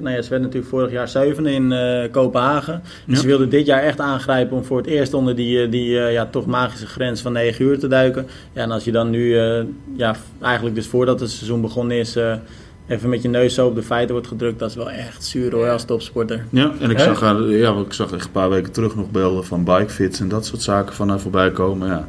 [0.00, 2.82] nou ja, ze werd natuurlijk vorig jaar zevende in uh, Kopenhagen.
[3.06, 5.90] Dus ze wilde dit jaar echt aangrijpen om voor het eerst onder die, uh, die
[5.90, 8.26] ja, toch magische grens van 9 uur te duiken.
[8.52, 9.36] Ja, en als je dan nu,
[9.96, 12.16] ja, eigenlijk dus voordat het seizoen begonnen is,
[12.86, 15.52] even met je neus zo op de feiten wordt gedrukt, dat is wel echt zuur
[15.52, 16.44] hoor als topsporter.
[16.50, 19.44] Ja, en ik zag, haar, ja, ik zag echt een paar weken terug nog beelden
[19.44, 21.88] van bikefits en dat soort zaken van haar voorbij komen.
[21.88, 22.08] Ja,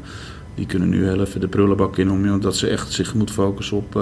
[0.56, 3.96] die kunnen nu heel even de prullenbak in, omdat ze echt zich moet focussen op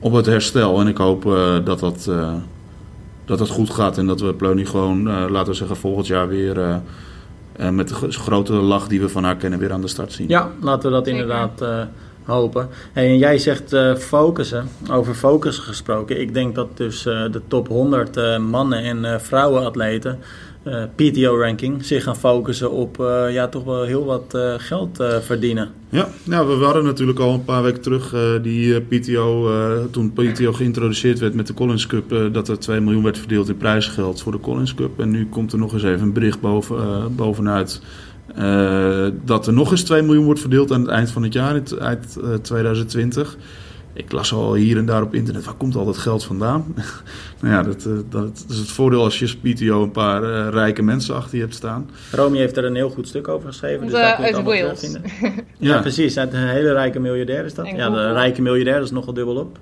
[0.00, 0.80] op het herstel.
[0.80, 2.34] En ik hoop uh, dat, dat, uh,
[3.24, 6.28] dat dat goed gaat en dat we Pleuny gewoon, uh, laten we zeggen, volgend jaar
[6.28, 6.80] weer
[7.70, 10.28] met de grote lach die we van haar kennen weer aan de start zien.
[10.28, 11.64] Ja, laten we dat inderdaad
[12.24, 12.68] hopen.
[12.92, 16.20] Hey, en jij zegt focussen, over focus gesproken.
[16.20, 20.18] Ik denk dat dus de top 100 mannen en vrouwenatleten
[20.64, 25.70] uh, PTO-ranking zich gaan focussen op uh, ja, toch wel heel wat uh, geld verdienen.
[25.88, 29.50] Ja, nou, we hadden natuurlijk al een paar weken terug die PTO,
[29.90, 33.56] toen PTO geïntroduceerd werd met de Collins Cup, dat er 2 miljoen werd verdeeld in
[33.56, 35.00] prijsgeld voor de Collins Cup.
[35.00, 37.82] En nu komt er nog eens even een bericht boven, bovenuit
[39.24, 42.18] dat er nog eens 2 miljoen wordt verdeeld aan het eind van het jaar, eind
[42.42, 43.36] 2020
[43.92, 46.74] ik las al hier en daar op internet, waar komt al dat geld vandaan?
[47.40, 50.82] Nou ja, dat, eh, dat, is het voordeel als je PTO een paar uh, rijke
[50.82, 51.90] mensen achter je hebt staan.
[52.12, 53.82] Romy heeft er een heel goed stuk over geschreven.
[53.82, 54.80] Dus daar uit Wales.
[55.20, 55.30] ja.
[55.58, 56.16] ja, precies.
[56.16, 57.68] Een hele rijke miljardair is dat.
[57.68, 59.58] ja, de rijke miljardair is nogal dubbel op.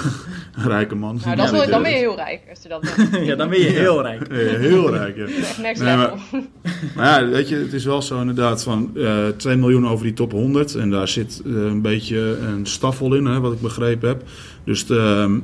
[0.74, 1.20] rijke man.
[1.24, 2.40] Nou, dat is, dan ben je heel rijk.
[2.50, 2.96] Als je dat
[3.28, 4.32] ja, dan ben je heel rijk.
[4.32, 5.26] Ja, heel rijk, ja.
[5.62, 6.18] Next nee, level.
[6.94, 10.04] Maar, ja, weet je, het is wel zo inderdaad van uh, eh, 2 miljoen over
[10.04, 10.74] die top 100.
[10.74, 14.22] En daar zit uh, een beetje een staffel in, hè, wat ik begrepen heb.
[14.64, 15.40] Dus de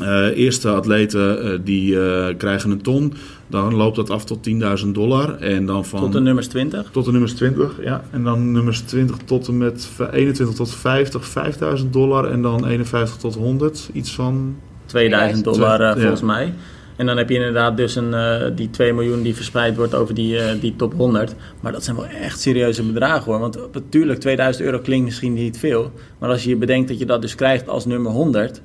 [0.00, 1.96] uh, eerste atleten die
[2.36, 3.14] krijgen een ton.
[3.46, 4.48] Dan loopt dat af tot
[4.84, 5.36] 10.000 dollar.
[5.38, 6.88] En dan van, tot de nummers 20?
[6.92, 8.04] Tot de nummers 20, ja.
[8.10, 11.32] En dan nummers 20 tot en met 21 tot 50,
[11.80, 12.30] 5.000 dollar.
[12.30, 16.54] En dan 51 tot 100, iets van 2000 dollar volgens mij.
[16.96, 18.14] En dan heb je inderdaad dus een,
[18.54, 21.34] die 2 miljoen die verspreid wordt over die, die top 100.
[21.60, 23.40] Maar dat zijn wel echt serieuze bedragen hoor.
[23.40, 25.92] Want natuurlijk, 2000 euro klinkt misschien niet veel.
[26.18, 28.62] Maar als je bedenkt dat je dat dus krijgt als nummer 100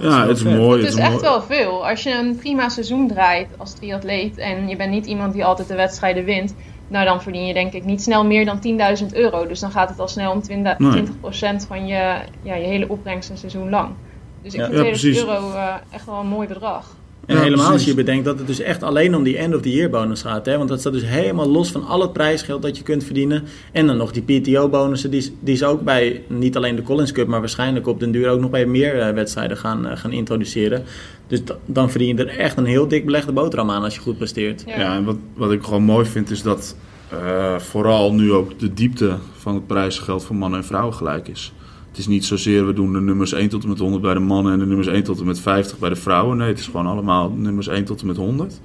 [0.00, 0.80] ja, het is mooi.
[0.82, 1.88] Het is echt wel veel.
[1.88, 5.68] Als je een prima seizoen draait als triatleet en je bent niet iemand die altijd
[5.68, 6.54] de wedstrijden wint,
[6.88, 8.60] nou dan verdien je denk ik niet snel meer dan
[9.00, 9.46] 10.000 euro.
[9.46, 13.38] Dus dan gaat het al snel om 20%, van je, ja, je hele opbrengst een
[13.38, 13.94] seizoen lang.
[14.42, 16.94] Dus ik vind 2000 euro uh, echt wel een mooi bedrag.
[17.26, 20.46] En helemaal als je bedenkt dat het dus echt alleen om die end-of-the-year bonus gaat.
[20.46, 20.56] Hè?
[20.56, 23.44] Want dat staat dus helemaal los van al het prijsgeld dat je kunt verdienen.
[23.72, 27.26] En dan nog die PTO-bonussen die, die ze ook bij niet alleen de Collins Cup,
[27.26, 30.84] maar waarschijnlijk op den duur ook nog bij meer uh, wedstrijden gaan, uh, gaan introduceren.
[31.26, 34.16] Dus dan verdien je er echt een heel dik belegde boterham aan als je goed
[34.16, 34.62] presteert.
[34.66, 36.76] Ja, ja en wat, wat ik gewoon mooi vind is dat
[37.12, 41.52] uh, vooral nu ook de diepte van het prijsgeld voor mannen en vrouwen gelijk is.
[41.96, 44.20] Het is niet zozeer we doen de nummers 1 tot en met 100 bij de
[44.20, 46.36] mannen en de nummers 1 tot en met 50 bij de vrouwen.
[46.36, 48.60] Nee, het is gewoon allemaal nummers 1 tot en met 100.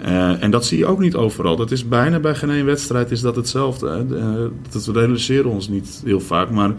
[0.00, 1.56] Uh, en dat zie je ook niet overal.
[1.56, 4.06] Dat is bijna bij geen één wedstrijd is dat hetzelfde.
[4.10, 6.50] Uh, dat realiseren ons niet heel vaak.
[6.50, 6.74] Maar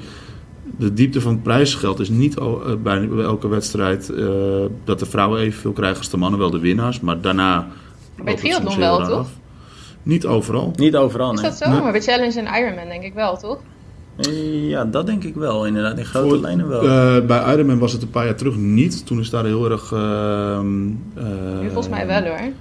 [0.78, 4.14] de diepte van het prijsgeld is niet uh, bij, elke wedstrijd
[4.84, 6.40] dat de vrouwen evenveel krijgen als de mannen.
[6.40, 7.68] Wel de winnaars, maar daarna.
[8.24, 9.30] Bij triathlon wel, toch?
[10.04, 10.74] Niet overal.
[10.76, 11.44] Niet overal, nee.
[11.44, 11.70] Is dat zo?
[11.70, 11.82] Nee.
[11.82, 13.60] Maar bij Challenge en Ironman denk ik wel, toch?
[14.68, 15.98] Ja, dat denk ik wel, inderdaad.
[15.98, 16.84] In grote Voor, lijnen wel.
[16.84, 19.06] Uh, bij Ironman was het een paar jaar terug niet.
[19.06, 19.92] Toen is daar heel erg...
[19.92, 20.60] Uh,
[21.66, 22.52] volgens mij wel hoor.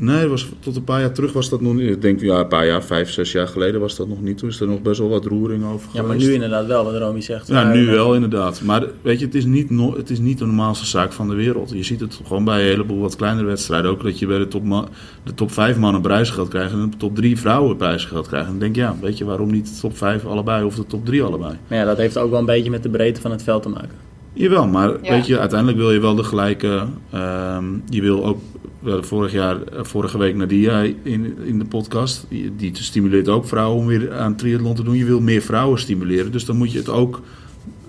[0.00, 1.88] Nee, was, tot een paar jaar terug was dat nog niet.
[1.88, 4.38] Ik denk ja, een paar jaar, vijf, zes jaar geleden was dat nog niet.
[4.38, 6.96] Toen is er nog best wel wat roering over Ja, maar nu inderdaad wel, wat
[6.96, 7.48] Romy zegt.
[7.48, 8.62] Ja, nu wel inderdaad.
[8.62, 11.34] Maar weet je, het is, niet no, het is niet de normaalste zaak van de
[11.34, 11.70] wereld.
[11.70, 13.90] Je ziet het gewoon bij een heleboel wat kleinere wedstrijden.
[13.90, 14.88] Ook dat je bij de top,
[15.24, 18.46] de top vijf mannen prijsgeld krijgt en de top drie vrouwen prijsgeld krijgt.
[18.46, 20.86] En dan denk je, ja, weet je waarom niet de top vijf allebei of de
[20.86, 21.54] top drie allebei?
[21.68, 23.68] Maar ja, dat heeft ook wel een beetje met de breedte van het veld te
[23.68, 24.08] maken.
[24.32, 26.86] Jawel, maar weet je, uiteindelijk wil je wel de gelijke.
[27.14, 28.38] Um, je wil ook
[28.88, 32.26] hadden vorig jaar, eh, vorige week Nadia in, in de podcast.
[32.56, 34.96] Die, stimuleert ook vrouwen om weer aan triathlon te doen.
[34.96, 36.32] Je wil meer vrouwen stimuleren.
[36.32, 37.20] Dus dan moet je het ook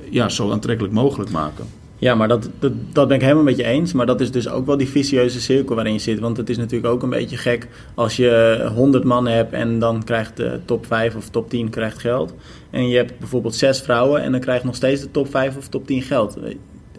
[0.10, 1.66] ja, zo aantrekkelijk mogelijk maken.
[2.02, 2.50] Ja, maar dat,
[2.92, 3.94] dat, ben ik helemaal met je eens.
[3.94, 6.20] Maar dat is dus ook wel die vicieuze cirkel waarin je zit.
[6.20, 10.04] Want het is natuurlijk ook een beetje gek als je 100 mannen hebt en dan
[10.04, 12.34] krijgt de top 5 of top 10 krijgt geld.
[12.70, 15.68] En je hebt bijvoorbeeld 6 vrouwen en dan krijgt nog steeds de top 5 of
[15.68, 16.38] top 10 geld.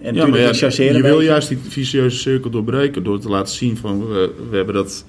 [0.02, 4.08] En ja, maar je wil juist die vicieuze cirkel doorbreken door te laten zien van
[4.08, 5.04] we, we hebben dat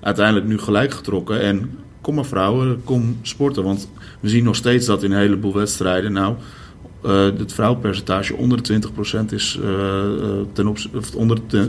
[0.00, 1.40] uiteindelijk nu gelijk getrokken.
[1.40, 3.64] En kom maar vrouwen, kom sporten.
[3.64, 6.34] Want we zien nog steeds dat in een heleboel wedstrijden nou
[7.04, 8.80] uh, het vrouwenpercentage onder de
[9.20, 9.68] 20% is, uh,
[10.52, 10.78] ten op,
[11.14, 11.68] onder de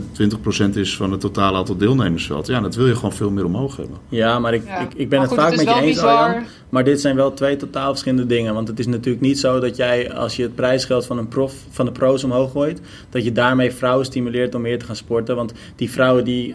[0.72, 2.46] 20% is van het totale aantal deelnemersveld.
[2.46, 3.96] Ja, dat wil je gewoon veel meer omhoog hebben.
[4.08, 6.44] Ja, maar ik, ik, ik, ben het vaak met je eens, Arjan.
[6.68, 8.54] Maar dit zijn wel twee totaal verschillende dingen.
[8.54, 11.54] Want het is natuurlijk niet zo dat jij, als je het prijsgeld van, een prof,
[11.70, 15.36] van de pro's omhoog gooit, dat je daarmee vrouwen stimuleert om meer te gaan sporten.
[15.36, 16.54] Want die vrouwen die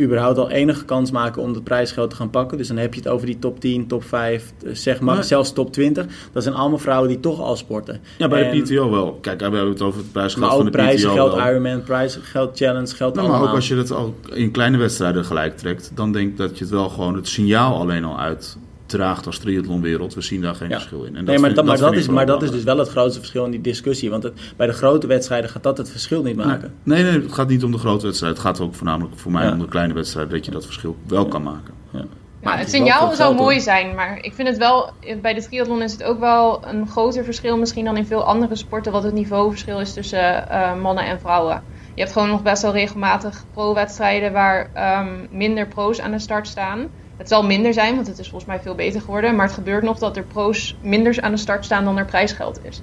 [0.00, 2.58] überhaupt al enige kans maken om het prijsgeld te gaan pakken.
[2.58, 5.52] Dus dan heb je het over die top 10, top 5, eh, zeg maar, zelfs
[5.52, 6.06] top 20.
[6.32, 8.00] Dat zijn allemaal vrouwen die toch al sporten.
[8.18, 9.18] Ja, bij de PTO wel.
[9.20, 12.22] Kijk, we hebben het over het prijsgeld maar van de prijzen, PTO geld Ironman, prijzen,
[12.22, 15.90] geld challenge, geld nou, Maar ook als je dat al in kleine wedstrijden gelijk trekt,
[15.94, 18.56] dan denk ik dat je het wel gewoon het signaal alleen al uit
[18.90, 20.14] draagt als triathlonwereld.
[20.14, 21.16] We zien daar geen verschil in.
[21.16, 23.18] En dat nee, maar, dat, maar, dat, is, maar dat is dus wel het grootste
[23.18, 24.10] verschil in die discussie.
[24.10, 26.74] Want het, bij de grote wedstrijden gaat dat het verschil niet maken.
[26.82, 28.32] Nee, nee, het gaat niet om de grote wedstrijd.
[28.32, 31.26] Het gaat ook voornamelijk voor mij om de kleine wedstrijd dat je dat verschil wel
[31.26, 31.74] kan maken.
[31.90, 32.04] Ja.
[32.42, 34.90] Maar het, signaal zou mooi zijn, maar ik vind het wel,
[35.22, 38.56] bij de triathlon is het ook wel een groter verschil misschien dan in veel andere
[38.56, 41.62] sporten, wat het niveauverschil is tussen uh, mannen en vrouwen.
[41.94, 46.46] Je hebt gewoon nog best wel regelmatig pro-wedstrijden waar um, minder pro's aan de start
[46.46, 46.88] staan.
[47.20, 49.36] Het zal minder zijn, want het is volgens mij veel beter geworden.
[49.36, 52.60] Maar het gebeurt nog dat er pro's minder aan de start staan dan er prijsgeld
[52.62, 52.82] is.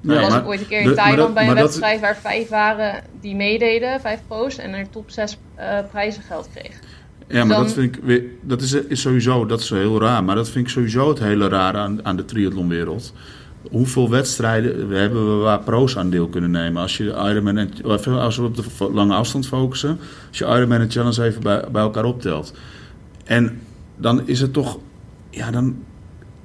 [0.00, 3.02] Ja, er was ook ooit een keer in Thailand bij een wedstrijd waar vijf waren
[3.20, 6.78] die meededen, vijf pro's, en er top zes uh, prijzengeld kreeg.
[7.28, 10.24] Ja, maar dat vind ik dat is, is sowieso dat is heel raar.
[10.24, 13.12] Maar dat vind ik sowieso het hele raar aan, aan de triathlonwereld.
[13.70, 16.82] Hoeveel wedstrijden hebben we waar pro's aan deel kunnen nemen?
[16.82, 17.72] Als, je Ironman en,
[18.04, 21.82] als we op de lange afstand focussen, als je Ironman en Challenge even bij, bij
[21.82, 22.52] elkaar optelt.
[23.30, 23.60] En
[23.96, 24.78] dan is het toch,
[25.30, 25.76] ja, dan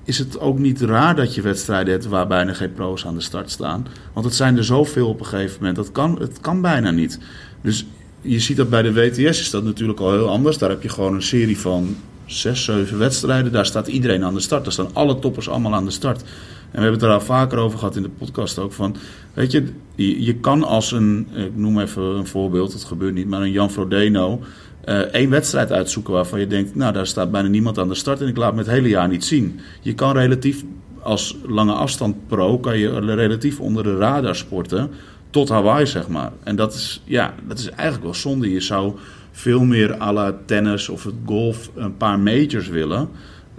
[0.04, 3.21] is het ook niet raar dat je wedstrijden hebt waar bijna geen pro's aan de
[3.21, 3.88] start staan.
[4.13, 5.76] Want het zijn er zoveel op een gegeven moment.
[5.76, 7.19] Dat kan, het kan bijna niet.
[7.62, 7.86] Dus
[8.21, 10.58] je ziet dat bij de WTS is dat natuurlijk al heel anders.
[10.58, 11.95] Daar heb je gewoon een serie van
[12.26, 13.52] zes, zeven wedstrijden.
[13.52, 14.63] Daar staat iedereen aan de start.
[14.63, 16.21] Daar staan alle toppers allemaal aan de start.
[16.21, 16.28] En
[16.71, 18.95] we hebben het er al vaker over gehad in de podcast ook van...
[19.34, 21.28] Weet je, je, kan als een...
[21.34, 24.41] Ik noem even een voorbeeld, het gebeurt niet, maar een Jan Frodeno
[24.86, 28.21] uh, één wedstrijd uitzoeken waarvan je denkt, nou daar staat bijna niemand aan de start
[28.21, 29.60] en ik laat me het hele jaar niet zien.
[29.82, 30.63] Je kan relatief
[31.02, 34.91] als lange afstand pro, kan je relatief onder de radar sporten
[35.30, 36.32] tot Hawaii, zeg maar.
[36.43, 38.52] En dat is, ja, dat is eigenlijk wel zonde.
[38.52, 38.93] Je zou
[39.32, 43.10] veel meer à la tennis of het golf een paar majors willen.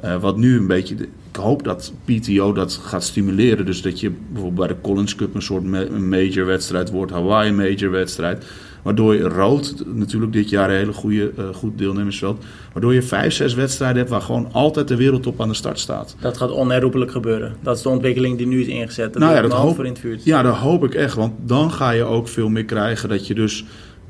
[0.04, 0.94] Uh, wat nu een beetje.
[1.30, 3.66] ik hoop dat PTO dat gaat stimuleren.
[3.66, 7.90] Dus dat je bijvoorbeeld bij de Collins Cup een soort major wedstrijd wordt, Hawaii major
[7.90, 8.44] wedstrijd.
[8.86, 12.44] Waardoor je rood, natuurlijk dit jaar een hele goede, uh, goed deelnemersveld.
[12.72, 16.16] Waardoor je vijf, zes wedstrijden hebt waar gewoon altijd de wereldtop aan de start staat.
[16.20, 17.56] Dat gaat onherroepelijk gebeuren.
[17.62, 19.12] Dat is de ontwikkeling die nu is ingezet.
[19.12, 21.14] Dat nou ja, dat hoop, voor in het vuur ja, dat hoop ik echt.
[21.14, 23.64] Want dan ga je ook veel meer krijgen dat je dus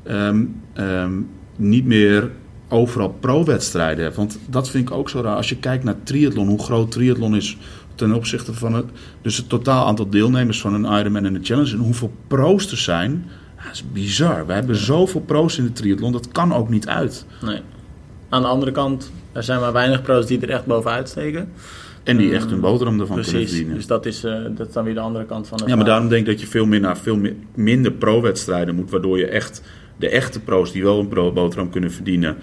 [0.07, 2.31] um, um, niet meer
[2.69, 4.15] overal pro-wedstrijden hebt.
[4.15, 5.35] Want dat vind ik ook zo raar.
[5.35, 7.57] Als je kijkt naar triathlon, hoe groot triathlon is
[7.95, 8.85] ten opzichte van het,
[9.21, 12.77] dus het totaal aantal deelnemers van een Ironman en een Challenge en hoeveel pro's er
[12.77, 13.25] zijn.
[13.67, 14.45] Dat is bizar.
[14.45, 17.25] We hebben zoveel pro's in de triathlon, dat kan ook niet uit.
[17.41, 17.61] Nee.
[18.29, 21.49] Aan de andere kant, er zijn maar weinig pro's die er echt bovenuit steken.
[22.03, 23.75] En die echt hun boterham ervan Precies, kunnen verdienen.
[23.75, 25.85] Dus dat is, uh, dat is dan weer de andere kant van het Ja, maar
[25.85, 27.19] daarom denk ik dat je veel meer naar veel
[27.55, 28.89] minder pro-wedstrijden moet.
[28.89, 29.61] Waardoor je echt
[29.97, 32.37] de echte pro's die wel een boterham kunnen verdienen...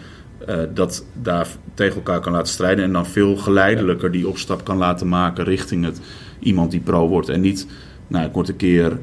[0.48, 2.84] Uh, dat daar tegen elkaar kan laten strijden.
[2.84, 6.00] En dan veel geleidelijker die opstap kan laten maken richting het,
[6.38, 7.28] iemand die pro wordt.
[7.28, 7.66] En niet,
[8.06, 8.98] nou, ik word een keer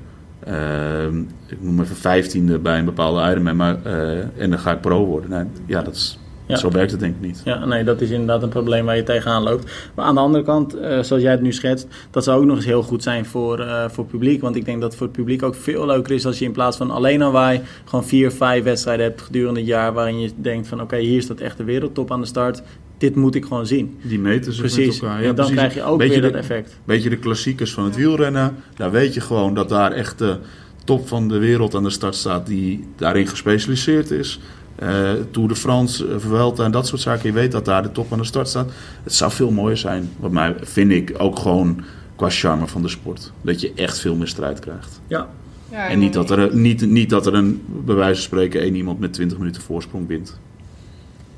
[1.47, 5.05] ik noem even vijftiende bij een bepaalde Ironman, maar, uh, en dan ga ik pro
[5.05, 5.29] worden.
[5.29, 6.55] Nee, ja, dat is, ja.
[6.55, 7.41] zo werkt het denk ik niet.
[7.45, 9.71] Ja, nee, dat is inderdaad een probleem waar je tegenaan loopt.
[9.95, 12.55] Maar aan de andere kant, uh, zoals jij het nu schetst, dat zou ook nog
[12.55, 14.41] eens heel goed zijn voor, uh, voor het publiek.
[14.41, 16.51] Want ik denk dat het voor het publiek ook veel leuker is als je in
[16.51, 20.31] plaats van alleen al wij gewoon vier, vijf wedstrijden hebt gedurende het jaar waarin je
[20.35, 22.61] denkt van oké, okay, hier staat echt de wereldtop aan de start
[23.01, 23.97] dit moet ik gewoon zien.
[24.01, 24.85] Die meten ze precies.
[24.85, 25.21] met elkaar.
[25.21, 25.55] Ja, en dan precies.
[25.55, 26.77] krijg je ook beetje weer de, dat effect.
[26.85, 28.55] Beetje de klassiekers van het wielrennen.
[28.75, 30.37] Daar weet je gewoon dat daar echt de
[30.83, 34.39] top van de wereld aan de start staat die daarin gespecialiseerd is.
[34.83, 37.27] Uh, Tour de France, uh, Vuelta en dat soort zaken.
[37.27, 38.71] Je weet dat daar de top aan de start staat.
[39.03, 41.83] Het zou veel mooier zijn, wat mij vind ik, ook gewoon
[42.15, 43.31] qua charme van de sport.
[43.41, 45.01] Dat je echt veel meer strijd krijgt.
[45.07, 45.29] Ja.
[45.71, 48.75] Ja, En niet dat, er, niet, niet dat er een, bij wijze van spreken, één
[48.75, 50.39] iemand met 20 minuten voorsprong wint.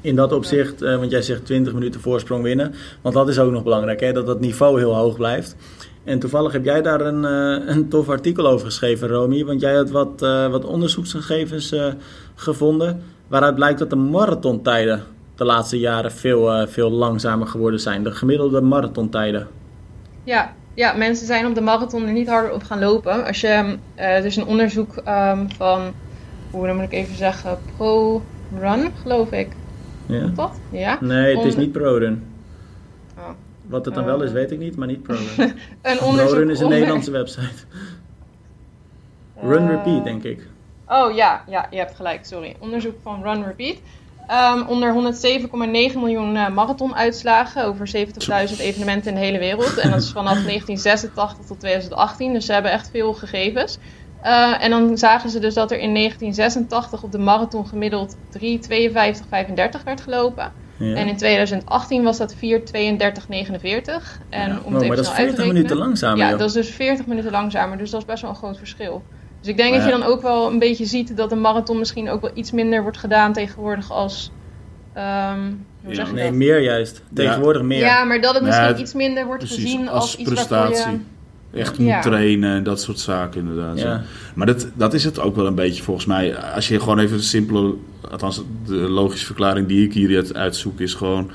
[0.03, 2.73] In dat opzicht, uh, want jij zegt 20 minuten voorsprong winnen.
[3.01, 5.55] Want dat is ook nog belangrijk, hè, dat dat niveau heel hoog blijft.
[6.03, 9.45] En toevallig heb jij daar een, uh, een tof artikel over geschreven, Romy.
[9.45, 11.85] Want jij had wat, uh, wat onderzoeksgegevens uh,
[12.35, 13.03] gevonden.
[13.27, 15.03] Waaruit blijkt dat de marathontijden
[15.35, 18.03] de laatste jaren veel, veel langzamer geworden zijn.
[18.03, 19.47] De gemiddelde marathontijden.
[20.23, 23.25] Ja, ja, mensen zijn op de marathon er niet harder op gaan lopen.
[23.25, 25.93] Als je, er is een onderzoek um, van,
[26.51, 28.21] hoe moet ik even zeggen, Pro
[28.59, 29.47] Run, geloof ik.
[30.05, 30.31] Ja.
[30.71, 30.97] Ja.
[31.01, 32.23] Nee, het is Om- niet ProRun.
[33.17, 33.29] Oh.
[33.67, 35.27] Wat het dan wel is, weet ik niet, maar niet ProRun.
[35.81, 37.63] Een onderzoek ProRun is een onder- Nederlandse website.
[39.41, 40.47] Run Eh, Repeat, denk ik.
[40.87, 42.55] Oh ja, ja, je hebt gelijk, sorry.
[42.59, 43.77] Onderzoek van Run Repeat.
[44.27, 49.77] Ehm, onder 107,9 miljoen eh, marathonuitslagen over 70.000 evenementen in de hele wereld.
[49.77, 53.77] En dat is vanaf 1986 tot 2018, dus ze hebben echt veel gegevens.
[54.23, 59.83] Eh, en dan zagen ze dus dat er in 1986 op de marathon gemiddeld 3.52,35
[59.85, 60.51] werd gelopen.
[60.77, 60.95] Ja.
[60.95, 64.21] En in 2018 was dat 4.32,49.
[64.29, 64.57] En Ja.
[64.57, 66.17] om Oh, het even maar dat is snel uit te 40 rekenen- minuten langzamer.
[66.17, 66.37] ja, joh.
[66.39, 67.77] dat is dus 40 minuten langzamer.
[67.77, 69.03] Dus dat is best wel een groot verschil.
[69.39, 71.77] Dus ik denk Maar dat je dan ook wel een beetje ziet dat een marathon
[71.77, 74.31] misschien ook wel iets minder wordt gedaan tegenwoordig als.
[74.93, 75.39] ehm,
[75.81, 75.93] hoe Ja.
[75.95, 76.33] zeg je Nee, dat?
[76.33, 77.01] meer juist.
[77.13, 77.79] Tegenwoordig meer.
[77.79, 80.29] Ja, maar dat het Ja, misschien het- iets minder wordt Precies, gezien als, als, iets
[80.33, 80.91] waarvoor prestatie.
[80.91, 80.99] je.
[81.53, 82.01] Echt moet Ja.
[82.01, 83.79] trainen en dat soort zaken inderdaad.
[83.79, 83.97] Ja.
[83.97, 84.03] zo.
[84.35, 86.37] Maar dat, dat is het ook wel een beetje volgens mij.
[86.37, 87.73] Als je gewoon even de simpele,
[88.11, 91.31] althans de logische verklaring die ik hier uit- uitzoek is gewoon...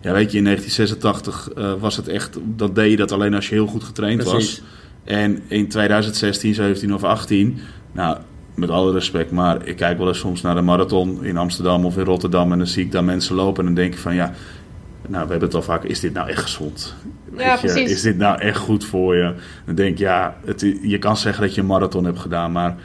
[0.00, 3.48] Ja, weet je, in 1986 eh, was het echt, dat deed je dat alleen als
[3.48, 4.58] je heel goed getraind Precies.
[4.58, 4.62] was.
[5.04, 7.58] En in 2016, 17 of 18,
[7.92, 8.18] nou,
[8.54, 11.96] met alle respect, maar ik kijk wel eens soms naar de marathon in Amsterdam of
[11.98, 14.32] in Rotterdam en dan zie ik daar mensen lopen en dan denk ik van ja,
[15.08, 16.94] nou, we hebben het al vaak, is dit nou echt gezond?
[17.36, 17.90] Ja, je, precies.
[17.90, 19.34] is dit nou echt goed voor je?
[19.64, 22.76] Dan denk ik, ja, het, je kan zeggen dat je een marathon hebt gedaan, maar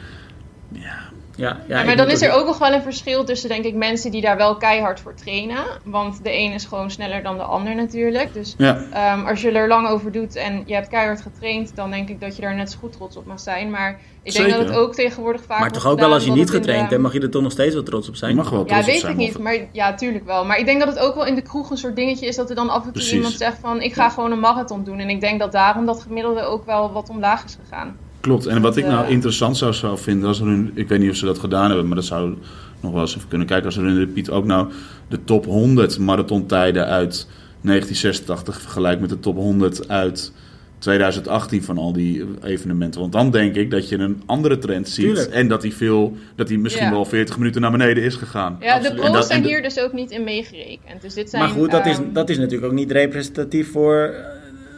[0.72, 1.07] ja,
[1.38, 3.74] Ja, ja, Ja, maar dan is er ook nog wel een verschil tussen, denk ik,
[3.74, 5.64] mensen die daar wel keihard voor trainen.
[5.84, 8.32] Want de een is gewoon sneller dan de ander natuurlijk.
[8.32, 8.82] Dus ja.
[8.92, 12.20] Ehm, als je er lang over doet en je hebt keihard getraind, dan denk ik
[12.20, 13.70] dat je daar net zo goed trots op mag zijn.
[13.70, 13.90] Maar
[14.22, 14.60] ik denk Zeker.
[14.64, 17.02] dat het ook tegenwoordig vaak Maar toch ook wel als je niet de- getraind hebt,
[17.02, 18.36] mag je er toch nog steeds wel trots op Je zijn.
[18.36, 19.36] mag wel Ja, trots op weet zijn, ik niet.
[19.36, 20.44] of- Maar ja, tuurlijk wel.
[20.44, 22.48] Maar ik denk dat het ook wel in de kroeg een soort dingetje is dat
[22.50, 23.12] er dan af en toe Precies.
[23.12, 24.98] iemand zegt van ik ga gewoon een marathon doen.
[24.98, 27.96] En ik denk dat daarom dat gemiddelde ook wel wat omlaag is gegaan.
[28.28, 28.46] Klopt.
[28.46, 31.16] En wat ik nou interessant zou, zou vinden, als er een, ik weet niet of
[31.16, 32.34] ze dat gedaan hebben, maar dat zou
[32.80, 33.66] nog wel eens even kunnen kijken.
[33.66, 34.68] Als er in de repeat ook nou
[35.08, 37.26] de top 100 marathontijden uit
[37.62, 40.32] 1986 vergelijkt met de top 100 uit
[40.78, 43.00] 2018 van al die evenementen.
[43.00, 45.04] Want dan denk ik dat je een andere trend ziet.
[45.04, 45.30] Tuurlijk.
[45.30, 46.90] En dat die, veel, dat die misschien Ja.
[46.90, 48.56] wel 40 minuten naar beneden is gegaan.
[48.60, 49.02] Ja, Absoluut.
[49.02, 51.02] de en zijn de- hier dus ook niet in meegerekend.
[51.02, 53.96] Dus dit zijn, Maar goed, dat is, ehm, dat is natuurlijk ook niet representatief voor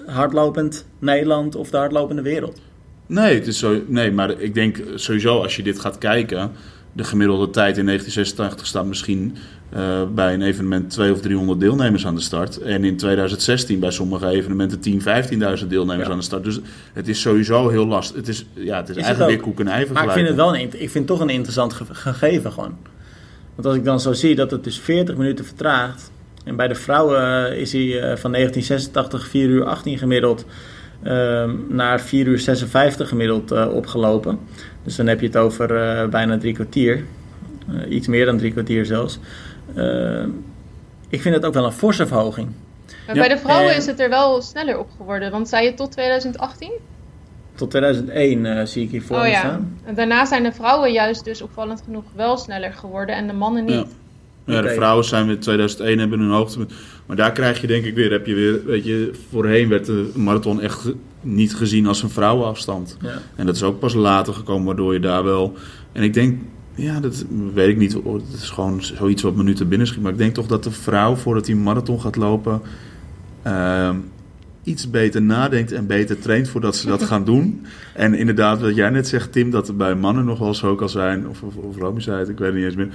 [0.07, 2.61] eh, hardlopend Nederland of de hardlopende wereld.
[3.11, 6.53] Nee, het is zo, nee, maar ik denk sowieso als je dit gaat kijken...
[6.93, 9.37] de gemiddelde tijd in 1986 staat misschien
[9.77, 12.59] uh, bij een evenement 200 of 300 deelnemers aan de start.
[12.59, 15.01] En in 2016 bij sommige evenementen 10,
[15.61, 16.13] 15.000 deelnemers ja.
[16.13, 16.45] aan de start.
[16.45, 16.61] Dus
[16.93, 18.17] het is sowieso heel lastig.
[18.17, 20.37] Het is, ja, het is, is eigenlijk weer koek en ei Maar ik vind het
[20.37, 22.77] wel een, ik vind toch een interessant ge gegeven gewoon.
[23.55, 26.11] Want als ik dan zo zie dat het dus 40 minuten vertraagt.
[26.45, 30.45] En bij de vrouwen is hij uh, van 1986 4 uur 18 gemiddeld
[31.69, 34.39] naar 4 uur 56 gemiddeld uh, opgelopen.
[34.85, 35.69] Dus dan heb je het over
[36.09, 37.05] bijna drie kwartier.
[37.89, 39.19] iets meer dan drie kwartier zelfs.
[39.77, 40.25] Uh,
[41.09, 42.49] ik vind het ook wel een forse verhoging.
[43.07, 45.31] Maar bij de vrouwen is het er wel sneller op geworden.
[45.31, 46.71] Want zei je tot 2018?
[47.55, 49.39] Tot 2001 uh, zie ik hier voor oh, me ja.
[49.39, 49.79] staan.
[49.85, 53.65] En daarna zijn de vrouwen juist dus opvallend genoeg wel sneller geworden en de mannen
[53.65, 53.87] niet.
[54.45, 56.67] Ja, ja de vrouwen zijn weer 2001 hebben hun hoogte.
[57.11, 60.11] Maar daar krijg je denk ik weer, heb je weer, weet je, voorheen werd de
[60.15, 62.97] marathon echt niet gezien als een vrouwenafstand.
[63.01, 63.23] Ja.
[63.37, 65.55] En dat is ook pas later gekomen, waardoor je daar wel.
[65.93, 66.41] En ik denk,
[66.75, 67.93] ja, dat weet ik niet.
[67.93, 70.03] Het is gewoon zoiets wat me nu te binnen schiet.
[70.03, 72.61] Maar ik denk toch dat de vrouw, voordat hij marathon gaat lopen,
[73.47, 73.91] uh,
[74.63, 77.67] iets beter nadenkt en beter traint voordat ze dat gaan doen.
[77.95, 80.89] En inderdaad, wat jij net zegt, Tim, dat er bij mannen nog wel ook al
[80.89, 82.89] zijn, of, of, of Romy zei het, ik weet het niet eens meer.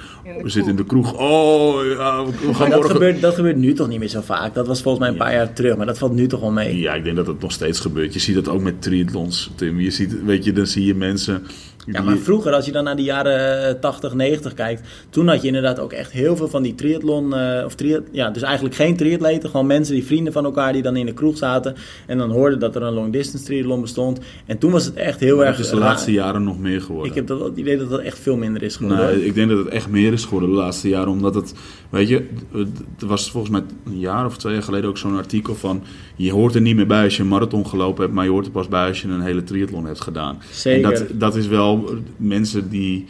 [0.43, 1.13] We zitten in de kroeg.
[1.13, 2.91] Oh, ja, we gaan Maar dat, morgen...
[2.91, 4.53] gebeurt, dat gebeurt nu toch niet meer zo vaak.
[4.53, 6.79] Dat was volgens mij een paar jaar terug, maar dat valt nu toch wel mee.
[6.79, 8.13] Ja, ik denk dat het nog steeds gebeurt.
[8.13, 9.79] Je ziet dat ook met triathlons, Tim.
[9.79, 11.43] Je ziet, weet je, dan zie je mensen...
[11.85, 15.47] Ja, maar vroeger, als je dan naar de jaren 80, 90 kijkt, toen had je
[15.47, 18.97] inderdaad ook echt heel veel van die triathlon, uh, of triat, ja, dus eigenlijk geen
[18.97, 21.54] triatleten, gewoon mensen, die vrienden van elkaar, die dan in de kroeg zaten
[22.07, 24.19] en dan hoorden dat er een long distance triathlon bestond.
[24.45, 25.57] En toen was het echt heel maar erg...
[25.57, 27.09] Het is de laatste jaren nog meer geworden.
[27.09, 29.05] Ik heb dat, het idee dat dat echt veel minder is geworden.
[29.05, 31.53] Nee, ik denk dat het echt meer is geworden de laatste jaren, omdat het,
[31.89, 32.27] weet je,
[32.99, 35.83] er was volgens mij een jaar of twee jaar geleden ook zo'n artikel van,
[36.15, 38.45] je hoort er niet meer bij als je een marathon gelopen hebt, maar je hoort
[38.45, 40.37] er pas bij als je een hele triathlon hebt gedaan.
[40.51, 40.83] Zeker.
[40.83, 43.05] En dat, dat is wel mensen die.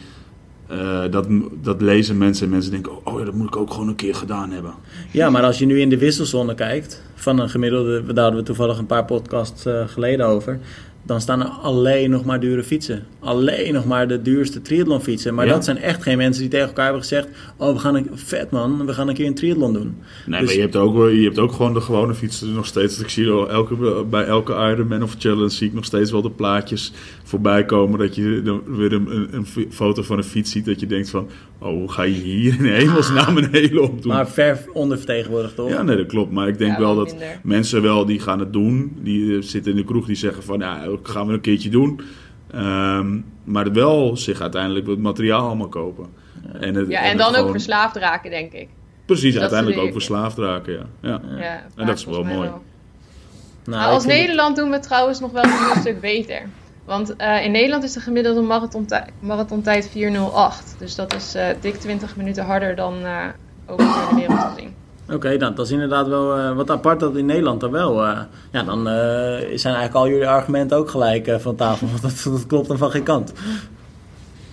[0.71, 1.27] Uh, dat,
[1.61, 4.15] dat lezen mensen en mensen denken: oh ja, dat moet ik ook gewoon een keer
[4.15, 4.73] gedaan hebben.
[5.11, 8.45] Ja, maar als je nu in de wisselzone kijkt, van een gemiddelde, daar hadden we
[8.45, 10.59] toevallig een paar podcasts uh, geleden over.
[11.05, 13.03] Dan staan er alleen nog maar dure fietsen.
[13.19, 15.33] Alleen nog maar de duurste triathlon fietsen.
[15.33, 15.53] Maar Ja.
[15.53, 18.51] dat zijn echt geen mensen die tegen elkaar hebben gezegd: Oh, we gaan een vet
[18.51, 19.95] man, we gaan een keer een triathlon doen.
[20.25, 22.99] Nee, Dus- maar je hebt, ook, je hebt ook gewoon de gewone fietsen nog steeds.
[22.99, 26.91] Ik zie elke, bij elke Ironman of Challenge zie ik nog steeds wel de plaatjes
[27.23, 27.99] voorbij komen.
[27.99, 30.65] Dat je dan weer een, een, foto van een fiets ziet.
[30.65, 31.27] Dat je denkt van,
[31.59, 34.11] oh, hoe ga je hier in hemelsnaam een hele op doen?
[34.13, 35.69] Maar ver ondervertegenwoordigd toch?
[35.69, 36.31] Ja, nee, dat klopt.
[36.31, 37.39] Maar ik denk Ja, wel dat minder.
[37.43, 38.97] mensen wel die gaan het doen.
[38.99, 41.69] Die eh, zitten in de kroeg, die zeggen van, ja, dat gaan we een keertje
[41.69, 41.99] doen.
[42.51, 46.05] Ehm, maar wel zich uiteindelijk het materiaal allemaal kopen.
[46.59, 48.67] En, het, Ja, en dan ook verslaafd raken, denk ik.
[49.05, 50.85] Precies, dat uiteindelijk ook verslaafd raken, ja.
[51.01, 51.21] ja.
[51.37, 52.49] Ja, En dat is wel mooi.
[53.65, 56.41] Nou, als het- Nederland doen we het trouwens nog wel een heel stuk beter.
[56.85, 60.77] Want eh, in Nederland is de gemiddelde marathontijd, marathontijd 4.08.
[60.77, 63.25] Dus dat is eh, dik 20 minuten harder dan eh
[63.67, 64.73] over de wereld gezien.
[65.09, 68.03] Oké, nou, dat is inderdaad wel wat apart dat in Nederland dan wel.
[68.51, 68.83] ja, dan
[69.55, 71.87] zijn eigenlijk al jullie argumenten ook gelijk van tafel.
[71.99, 73.33] Want dat, dat klopt dan van geen kant.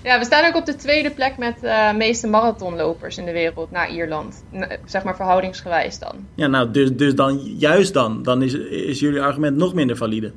[0.03, 3.71] Ja, we staan ook op de tweede plek met de meeste marathonlopers in de wereld
[3.71, 4.45] na Ierland.
[4.85, 6.15] Zeg maar verhoudingsgewijs dan.
[6.35, 10.33] Ja, nou, dus, dus dan, juist dan, dan is, is jullie argument nog minder valide.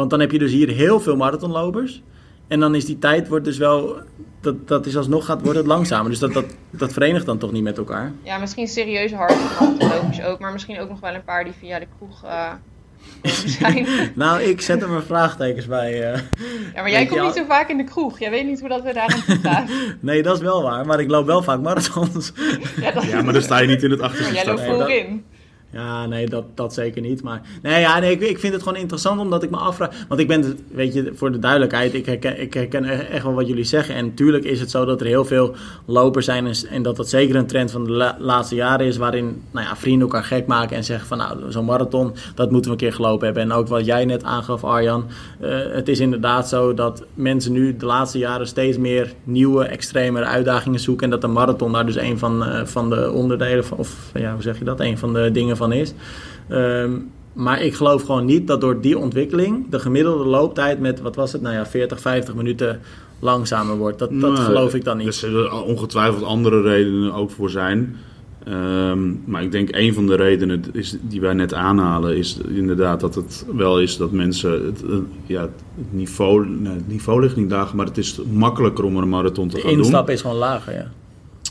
[0.00, 2.02] Want dan heb je dus hier heel veel marathonlopers.
[2.48, 3.96] En dan is die tijd wordt dus wel,
[4.40, 6.10] dat, dat is alsnog gaat, wordt het langzamer.
[6.10, 8.12] Dus dat, dat, dat verenigt dan toch niet met elkaar.
[8.22, 10.38] Ja, misschien serieus harde marathonlopers ook.
[10.38, 12.52] Maar misschien ook nog wel een paar die via de kroeg eh,
[13.46, 13.86] zijn.
[14.14, 16.12] Nou, ik zet er mijn vraagtekens bij.
[16.12, 16.20] eh.
[16.74, 18.18] Ja, maar jij komt niet al- zo vaak in de kroeg.
[18.18, 19.68] Jij weet niet hoe dat we daar aan toe gaan.
[20.00, 20.86] Nee, dat is wel waar.
[20.86, 22.32] Maar ik loop wel vaak marathons.
[22.80, 23.04] Ja, dat...
[23.04, 24.68] Ja, maar dan sta je niet in het maar achterste jij loopt stad.
[24.70, 25.24] Nee, dat- voorin.
[25.72, 27.22] Ja, nee, dat, dat zeker niet.
[27.22, 29.90] Maar nee, ja, nee, ik, ik vind het gewoon interessant omdat ik me afvraag.
[30.08, 33.34] Want ik ben, weet je, voor de duidelijkheid, ik herken, ik herken e- echt wel
[33.34, 33.94] wat jullie zeggen.
[33.94, 35.54] En natuurlijk is het zo dat er heel veel
[35.84, 36.52] lopers zijn.
[36.70, 38.96] En, dat dat zeker een trend van de la- laatste jaren is.
[38.96, 42.70] Waarin nou ja, vrienden elkaar gek maken en zeggen van nou, zo'n marathon, dat moeten
[42.70, 43.42] we een keer gelopen hebben.
[43.42, 45.04] En ook wat jij net aangaf, Arjan.
[45.40, 50.24] eh, het is inderdaad zo dat mensen nu de laatste jaren steeds meer nieuwe, extremere
[50.24, 51.04] uitdagingen zoeken.
[51.04, 54.32] En dat de marathon daar dus een van, eh, van de onderdelen van, of ja,
[54.32, 54.80] hoe zeg je dat?
[54.80, 55.94] Een van de dingen van is.
[56.48, 56.90] Ehm,
[57.32, 61.32] maar ik geloof gewoon niet dat door die ontwikkeling de gemiddelde looptijd met, wat was
[61.32, 62.80] het, nou ja, 40, 50 minuten
[63.18, 63.98] langzamer wordt.
[63.98, 65.14] Dat, dat Nee, geloof ik dan Er niet.
[65.14, 67.96] zullen ongetwijfeld andere redenen ook voor zijn.
[68.44, 73.00] Ehm, maar ik denk een van de redenen is, die wij net aanhalen, is inderdaad
[73.00, 74.82] dat het wel is dat mensen het,
[75.26, 75.50] ja, het
[75.90, 79.54] niveau, nee, het niveau ligt niet lager, maar het is makkelijker om een marathon te
[79.54, 79.78] De gaan doen.
[79.78, 80.90] instap is gewoon lager, ja.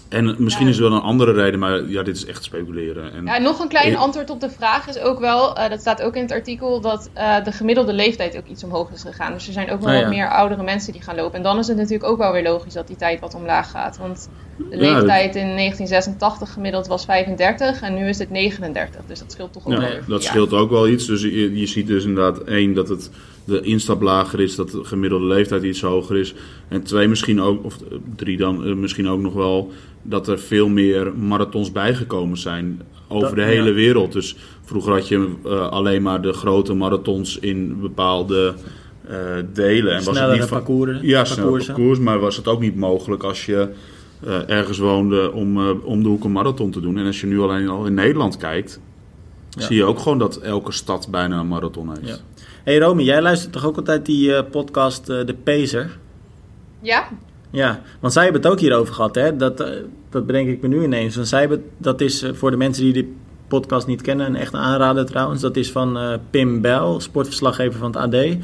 [0.10, 3.14] En misschien is er wel een andere reden, maar ja, dit is echt speculeren.
[3.14, 6.02] En Ja, nog een klein antwoord op de vraag is ook wel, eh, dat staat
[6.02, 9.34] ook in het artikel, dat eh, de gemiddelde leeftijd ook iets omhoog is gegaan.
[9.34, 10.02] Dus er zijn ook wel Ah, ja.
[10.02, 11.38] wat meer oudere mensen die gaan lopen.
[11.38, 13.98] En dan is het natuurlijk ook wel weer logisch dat die tijd wat omlaag gaat.
[13.98, 14.30] Want
[14.70, 19.02] de Ja, leeftijd in 1986 gemiddeld was 35 en nu is het 39.
[19.08, 21.06] Dus dat scheelt toch ook Ja, wel dat scheelt ook wel iets.
[21.06, 23.10] Dus je, je ziet dus inderdaad één dat het
[23.46, 26.34] de instap lager is, dat de gemiddelde leeftijd iets hoger is.
[26.68, 27.78] En twee misschien ook, of
[28.16, 33.28] drie dan eh, misschien ook nog wel, dat er veel meer marathons bijgekomen zijn over
[33.28, 33.74] Dat- de hele ja.
[33.74, 34.12] wereld.
[34.14, 34.36] Dus
[34.66, 38.54] vroeger had je eh, alleen maar de grote marathons in bepaalde
[39.08, 39.16] eh,
[39.54, 39.92] delen.
[39.92, 41.08] En was het Snellere niet van- parcoursen.
[41.08, 41.74] ja, parcoursen.
[41.74, 43.68] parcours, maar was het ook niet mogelijk als je
[44.26, 46.98] eh, ergens woonde om, eh, om de hoek een marathon te doen.
[46.98, 48.80] En als je nu alleen al in Nederland kijkt,
[49.50, 49.62] Ja.
[49.62, 52.08] zie je ook gewoon dat elke stad bijna een marathon heeft.
[52.08, 52.44] Ja.
[52.64, 55.98] hey Romy, jij luistert toch ook altijd die eh, podcast eh, De Pacer?
[56.82, 57.08] Ja?
[57.52, 59.36] Ja, want zij hebben het ook hierover gehad, hè?
[59.36, 59.58] Dat,
[60.10, 61.16] dat bedenk ik me nu ineens.
[61.16, 63.16] Want zij hebben, dat is voor de mensen die die
[63.48, 65.42] podcast niet kennen, een echt aanrader trouwens.
[65.42, 68.38] Dat is van eh, Pim Bel, sportverslaggever van het AD.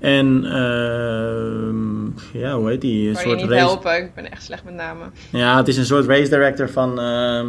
[0.00, 2.06] En, ehm,
[2.38, 3.08] ja, hoe heet die?
[3.08, 3.64] Een Kan je soort niet race...
[3.64, 5.12] helpen, ik ben echt slecht met namen.
[5.32, 7.46] Ja, het is een soort race director van, ehm,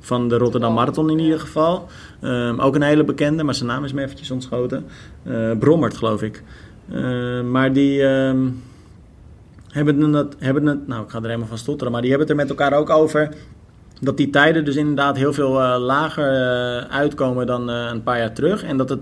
[0.00, 1.86] van de Rotterdam Marathon in ieder geval.
[2.20, 4.86] Ehm, ook een hele bekende, maar zijn naam is me eventjes ontschoten.
[5.24, 6.42] Eh Brommert, geloof ik.
[7.44, 8.02] Maar die
[9.76, 10.86] hebben, het, hebben het...
[10.86, 11.92] Nou, ik ga er helemaal van stotteren.
[11.92, 13.28] Maar die hebben het er met elkaar ook over...
[14.00, 18.32] Dat die tijden dus inderdaad heel veel eh, lager eh, uitkomen dan een paar jaar
[18.32, 18.62] terug.
[18.62, 19.00] En dat het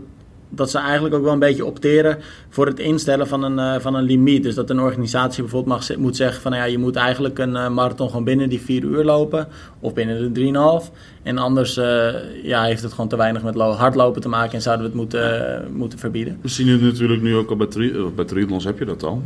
[0.56, 3.94] dat ze eigenlijk ook wel een beetje opteren voor het instellen van een, eh, van
[3.94, 4.42] een limiet.
[4.42, 7.56] Dus dat een organisatie bijvoorbeeld mag, moet zeggen van nou ja, je moet eigenlijk een
[7.56, 9.48] eh, marathon gewoon binnen die vier uur lopen.
[9.80, 10.90] Of binnen de 3,5.
[11.22, 14.62] En anders eh, ja, heeft het gewoon te weinig met lo- hardlopen te maken en
[14.62, 16.38] zouden we het moeten, moeten verbieden.
[16.40, 19.22] We zien het natuurlijk nu ook al bij, tri bij triathlons heb je dat al.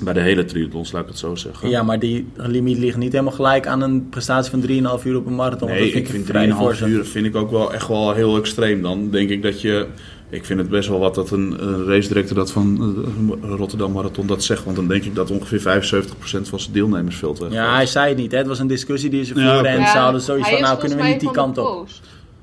[0.00, 1.68] Bij de hele triathlons, laat ik het zo zeggen.
[1.68, 5.26] Ja, maar die limiet ligt niet helemaal gelijk aan een prestatie van 3,5 uur op
[5.26, 5.68] een marathon.
[5.68, 6.88] Nee, dat ik vind vrij 3,5 voorzet.
[6.88, 8.82] uur vind ik ook wel echt wel heel extreem.
[8.82, 9.86] Dan denk ik dat je...
[10.30, 12.94] Ik vind het best wel wat dat een, een race director dat van
[13.42, 14.64] eh, Rotterdam Marathon dat zegt.
[14.64, 16.06] Want dan denk ik dat ongeveer 75%
[16.48, 18.32] van zijn deelnemersveld weg Ja, hij zei het niet.
[18.32, 18.38] Hè.
[18.38, 19.58] Het was een discussie die ze Ja, voerden.
[19.58, 19.68] oké.
[19.68, 21.88] En Ja, ze hadden zoiets hij van, is nou kunnen we niet die kant op.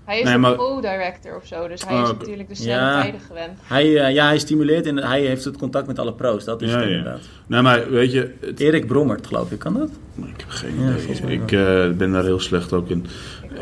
[0.05, 2.17] Hij is Nee, een maar- pro-director of zo, dus hij is oké.
[2.17, 3.01] natuurlijk de snelle Ja.
[3.01, 3.59] tijden gewend.
[3.61, 6.43] Hij, eh, ja, hij stimuleert en hij heeft het contact met alle pro's.
[6.43, 6.89] Dat is Ja, het ja.
[6.95, 7.19] inderdaad.
[7.47, 8.31] Nee, maar weet je...
[8.39, 9.59] het- Erik Brommert, geloof ik.
[9.59, 9.89] Kan dat?
[10.17, 11.31] Ik heb geen Ja, idee.
[11.39, 13.05] Ik eh, ben daar heel slecht ook in.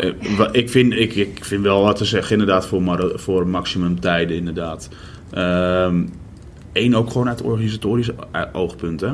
[0.01, 4.37] Eh, ik, vind, ik, ik vind wel wat te zeggen inderdaad voor, voor maximum tijden
[4.37, 4.89] inderdaad.
[6.73, 9.01] Eén ook gewoon uit organisatorisch o- oogpunt.
[9.01, 9.13] Hè?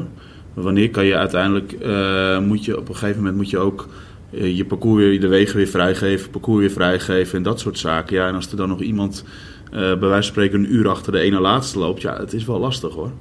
[0.53, 3.87] Wanneer kan je uiteindelijk, eh, moet je op een gegeven moment moet je ook
[4.31, 8.15] eh, je parcours weer, de wegen weer vrijgeven, parcours weer vrijgeven en dat soort zaken.
[8.15, 9.23] Ja, en als er dan nog iemand
[9.63, 12.45] eh, bij wijze van spreken een uur achter de ene laatste loopt, ja, het is
[12.45, 13.11] wel lastig hoor.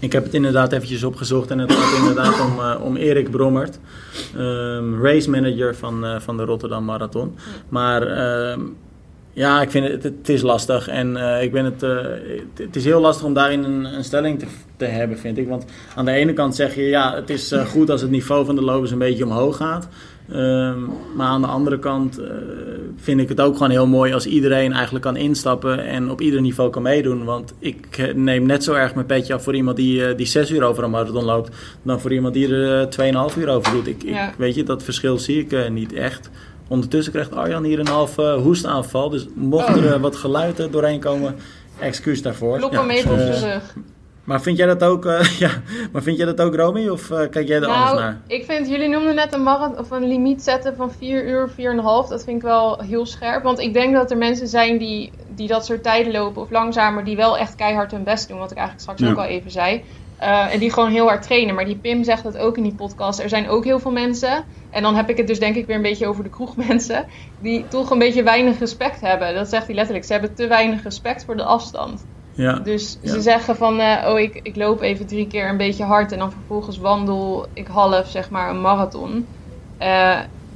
[0.00, 3.78] Ik heb het inderdaad eventjes opgezocht en het gaat inderdaad om, eh, om Erik Brommert,
[4.36, 7.34] ehm, race manager van, eh, van de Rotterdam Marathon.
[7.68, 8.60] Maar ehm,
[9.32, 12.84] ja, ik vind het, het is lastig en eh, ik ben het, het, het is
[12.84, 14.46] heel lastig om daarin een, een stelling te,
[14.76, 15.48] te hebben, vind ik.
[15.48, 18.54] Want aan de ene kant zeg je, ja, het is goed als het niveau van
[18.54, 19.88] de lopers een beetje omhoog gaat.
[20.32, 20.78] Ehm,
[21.16, 22.30] maar aan de andere kant eh,
[22.96, 26.40] vind ik het ook gewoon heel mooi als iedereen eigenlijk kan instappen en op ieder
[26.40, 27.24] niveau kan meedoen.
[27.24, 30.26] Want ik eh, neem net zo erg mijn petje af voor iemand die, eh, die
[30.26, 32.86] 6 uur over een marathon loopt, dan voor iemand die er eh,
[33.30, 33.86] 2,5 uur over doet.
[33.86, 34.28] Ik, Ja.
[34.28, 36.30] ik, weet je, dat verschil zie ik niet echt.
[36.68, 39.10] Ondertussen krijgt Arjan hier een half hoestaanval.
[39.10, 41.34] Dus mocht er eh, wat geluid er doorheen komen,
[41.78, 42.58] excuus daarvoor.
[42.58, 43.62] Klop Ja, even
[44.28, 45.50] maar vind jij dat ook, eh, ja,
[45.92, 46.88] maar vind jij dat ook, Romy?
[46.88, 48.20] Of eh, kijk jij er anders Nou, naar?
[48.26, 51.54] ik vind, jullie noemden net een, marathon, of een limiet zetten van 4 uur, 4,5.
[52.08, 53.42] Dat vind ik wel heel scherp.
[53.42, 57.04] Want ik denk dat er mensen zijn die, die dat soort tijden lopen of langzamer,
[57.04, 58.38] die wel echt keihard hun best doen.
[58.38, 59.10] Wat ik eigenlijk straks Ja.
[59.10, 59.82] ook al even zei.
[60.18, 61.54] Eh, en die gewoon heel hard trainen.
[61.54, 63.20] Maar die Pim zegt dat ook in die podcast.
[63.20, 64.44] Er zijn ook heel veel mensen.
[64.70, 67.06] En dan heb ik het dus denk ik weer een beetje over de kroegmensen.
[67.40, 69.34] Die toch een beetje weinig respect hebben.
[69.34, 70.04] Dat zegt hij letterlijk.
[70.06, 72.04] Ze hebben te weinig respect voor de afstand.
[72.38, 72.58] Ja.
[72.58, 73.12] Dus Ja.
[73.12, 76.18] ze zeggen van, eh, oh ik, ik loop even drie keer een beetje hard en
[76.18, 79.26] dan vervolgens wandel ik half, zeg maar, een marathon.
[79.78, 79.88] Eh,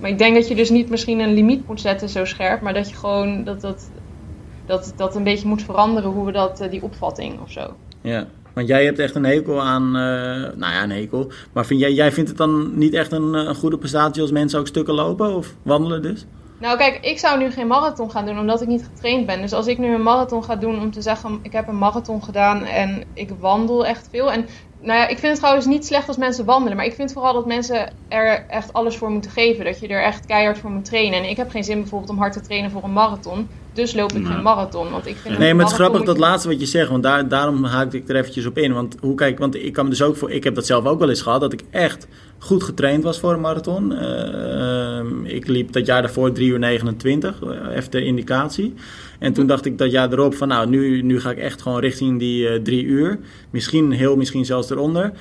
[0.01, 2.75] maar ik denk dat je dus niet misschien een limiet moet zetten zo scherp, maar
[2.75, 3.91] dat je gewoon dat dat,
[4.67, 7.75] dat, dat een beetje moet veranderen hoe we dat, eh, die opvatting of zo.
[8.01, 11.31] Ja, want jij hebt echt een hekel aan, nou ja, een hekel.
[11.53, 14.59] Maar vind jij, jij vindt het dan niet echt een, een goede prestatie als mensen
[14.59, 16.27] ook stukken lopen of wandelen dus?
[16.63, 19.41] Nou kijk, ik zou nu geen marathon gaan doen omdat ik niet getraind ben.
[19.41, 22.23] Dus als ik nu een marathon ga doen om te zeggen, ik heb een marathon
[22.25, 24.33] gedaan en ik wandel echt veel.
[24.33, 24.47] En
[24.81, 26.77] nou ja, ik vind het trouwens niet slecht als mensen wandelen.
[26.77, 29.65] Maar ik vind vooral dat mensen er echt alles voor moeten geven.
[29.65, 31.19] Dat je er echt keihard voor moet trainen.
[31.23, 33.49] En ik heb geen zin bijvoorbeeld om hard te trainen voor een marathon.
[33.73, 34.91] Dus loop ik geen marathon.
[34.91, 37.03] Want ik vind Nee, maar het is grappig dat je- laatste wat je zegt, want
[37.03, 38.73] daar, daarom haakte ik er eventjes op in.
[38.73, 40.99] Want hoe kijk, want ik kan me dus ook voor, ik heb dat zelf ook
[40.99, 42.07] wel eens gehad, dat ik echt
[42.43, 43.93] goed getraind was voor een marathon.
[43.93, 47.43] Ehm, ik liep dat jaar daarvoor 3 uur 29,
[47.75, 48.75] even de indicatie.
[49.19, 51.81] En toen dacht ik dat jaar erop van nou, nu, nu ga ik echt gewoon
[51.81, 53.19] richting die 3 uur.
[53.51, 55.13] Misschien heel, misschien zelfs eronder.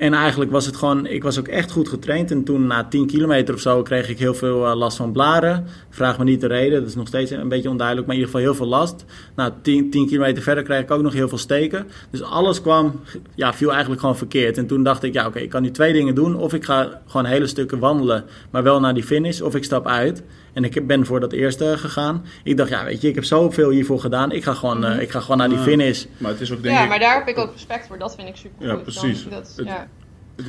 [0.00, 2.30] En eigenlijk was het gewoon, ik was ook echt goed getraind.
[2.30, 5.66] En toen na 10 kilometer of zo kreeg ik heel veel uh, last van blaren.
[5.90, 8.36] Vraag me niet de reden, dat is nog steeds een beetje onduidelijk, maar in ieder
[8.36, 9.04] geval heel veel last.
[9.36, 11.86] Nou, 10, 10 kilometer verder kreeg ik ook nog heel veel steken.
[12.10, 13.00] Dus alles kwam,
[13.34, 14.58] ja, viel eigenlijk gewoon verkeerd.
[14.58, 16.36] En toen dacht ik, ja oké, ik kan nu twee dingen doen.
[16.36, 19.40] Of ik ga gewoon hele stukken wandelen, maar wel naar die finish.
[19.40, 20.22] Of ik stap uit.
[20.52, 22.24] En ik ben voor dat eerste gegaan.
[22.44, 24.32] Ik dacht, ja, weet je, ik heb zoveel hiervoor gedaan.
[24.32, 26.04] Ik ga gewoon, uh, ik ga gewoon naar die finish.
[26.18, 26.88] Maar het is ook, denk ja, ik...
[26.88, 27.98] maar daar heb ik ook respect voor.
[27.98, 29.28] Dat vind ik super Ja, precies.
[29.28, 29.88] dat, ja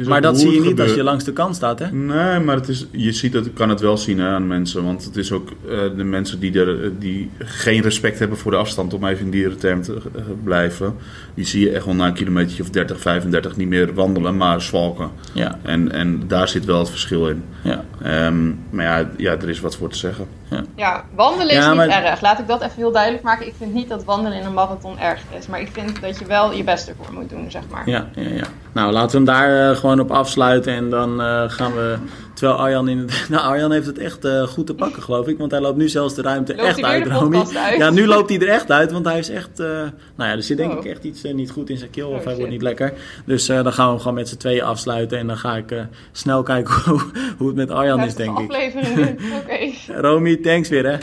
[0.08, 1.92] maar dat zie je niet als je langs de kant staat, hè?
[1.92, 4.84] Nee, maar het is, je ziet dat, kan het wel zien hè, aan mensen.
[4.84, 8.58] Want het is ook uh, de mensen die, er, die geen respect hebben voor de
[8.58, 10.96] afstand, om even in dierenterm te uh, blijven.
[11.34, 14.62] Die zie je echt wel na een kilometer of 30, 35 niet meer wandelen, maar
[14.62, 15.10] zwalken.
[15.34, 15.60] Ja.
[15.62, 17.44] En, en daar zit wel het verschil in.
[17.64, 17.86] Ja.
[18.28, 20.26] Um, maar ja, ja, er is wat voor te zeggen.
[20.52, 21.88] Ja, ja wandelen is ja, maar...
[21.88, 22.22] niet erg.
[22.22, 23.48] Laat ik dat even heel duidelijk maken.
[23.48, 25.48] Ik vind niet dat wandelen in een marathon erg is.
[25.48, 27.90] Maar ik vind dat je wel je best ervoor moet doen, zeg maar.
[27.90, 28.46] Ja, ja, ja.
[28.72, 30.74] Nou, laten we hem daar uh, gewoon op afsluiten.
[30.74, 31.98] En dan uh, gaan we
[32.42, 35.38] Terwijl Arjan in het, nou, Arjan heeft het echt uh, goed te pakken, geloof ik.
[35.38, 37.44] Want hij loopt nu zelfs de ruimte loopt echt uit, Romy.
[37.78, 39.60] Ja, nu loopt hij er echt uit, want hij is echt...
[39.60, 40.78] Uh, nou ja, er zit denk oh.
[40.78, 42.08] ik echt iets uh, niet goed in zijn keel.
[42.08, 42.38] Oh, of hij shit.
[42.38, 42.94] wordt niet lekker.
[43.26, 45.18] Dus dan gaan we hem gewoon met z'n tweeën afsluiten.
[45.18, 47.02] En dan ga ik snel kijken hoe,
[47.38, 48.50] hoe het met Arjan is, denk ik.
[48.50, 49.00] aflevering
[49.42, 49.44] Oké.
[49.44, 49.76] Okay.
[49.88, 50.98] Romy, thanks weer, hè.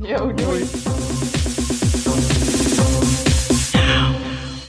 [0.00, 0.64] Yo, doei.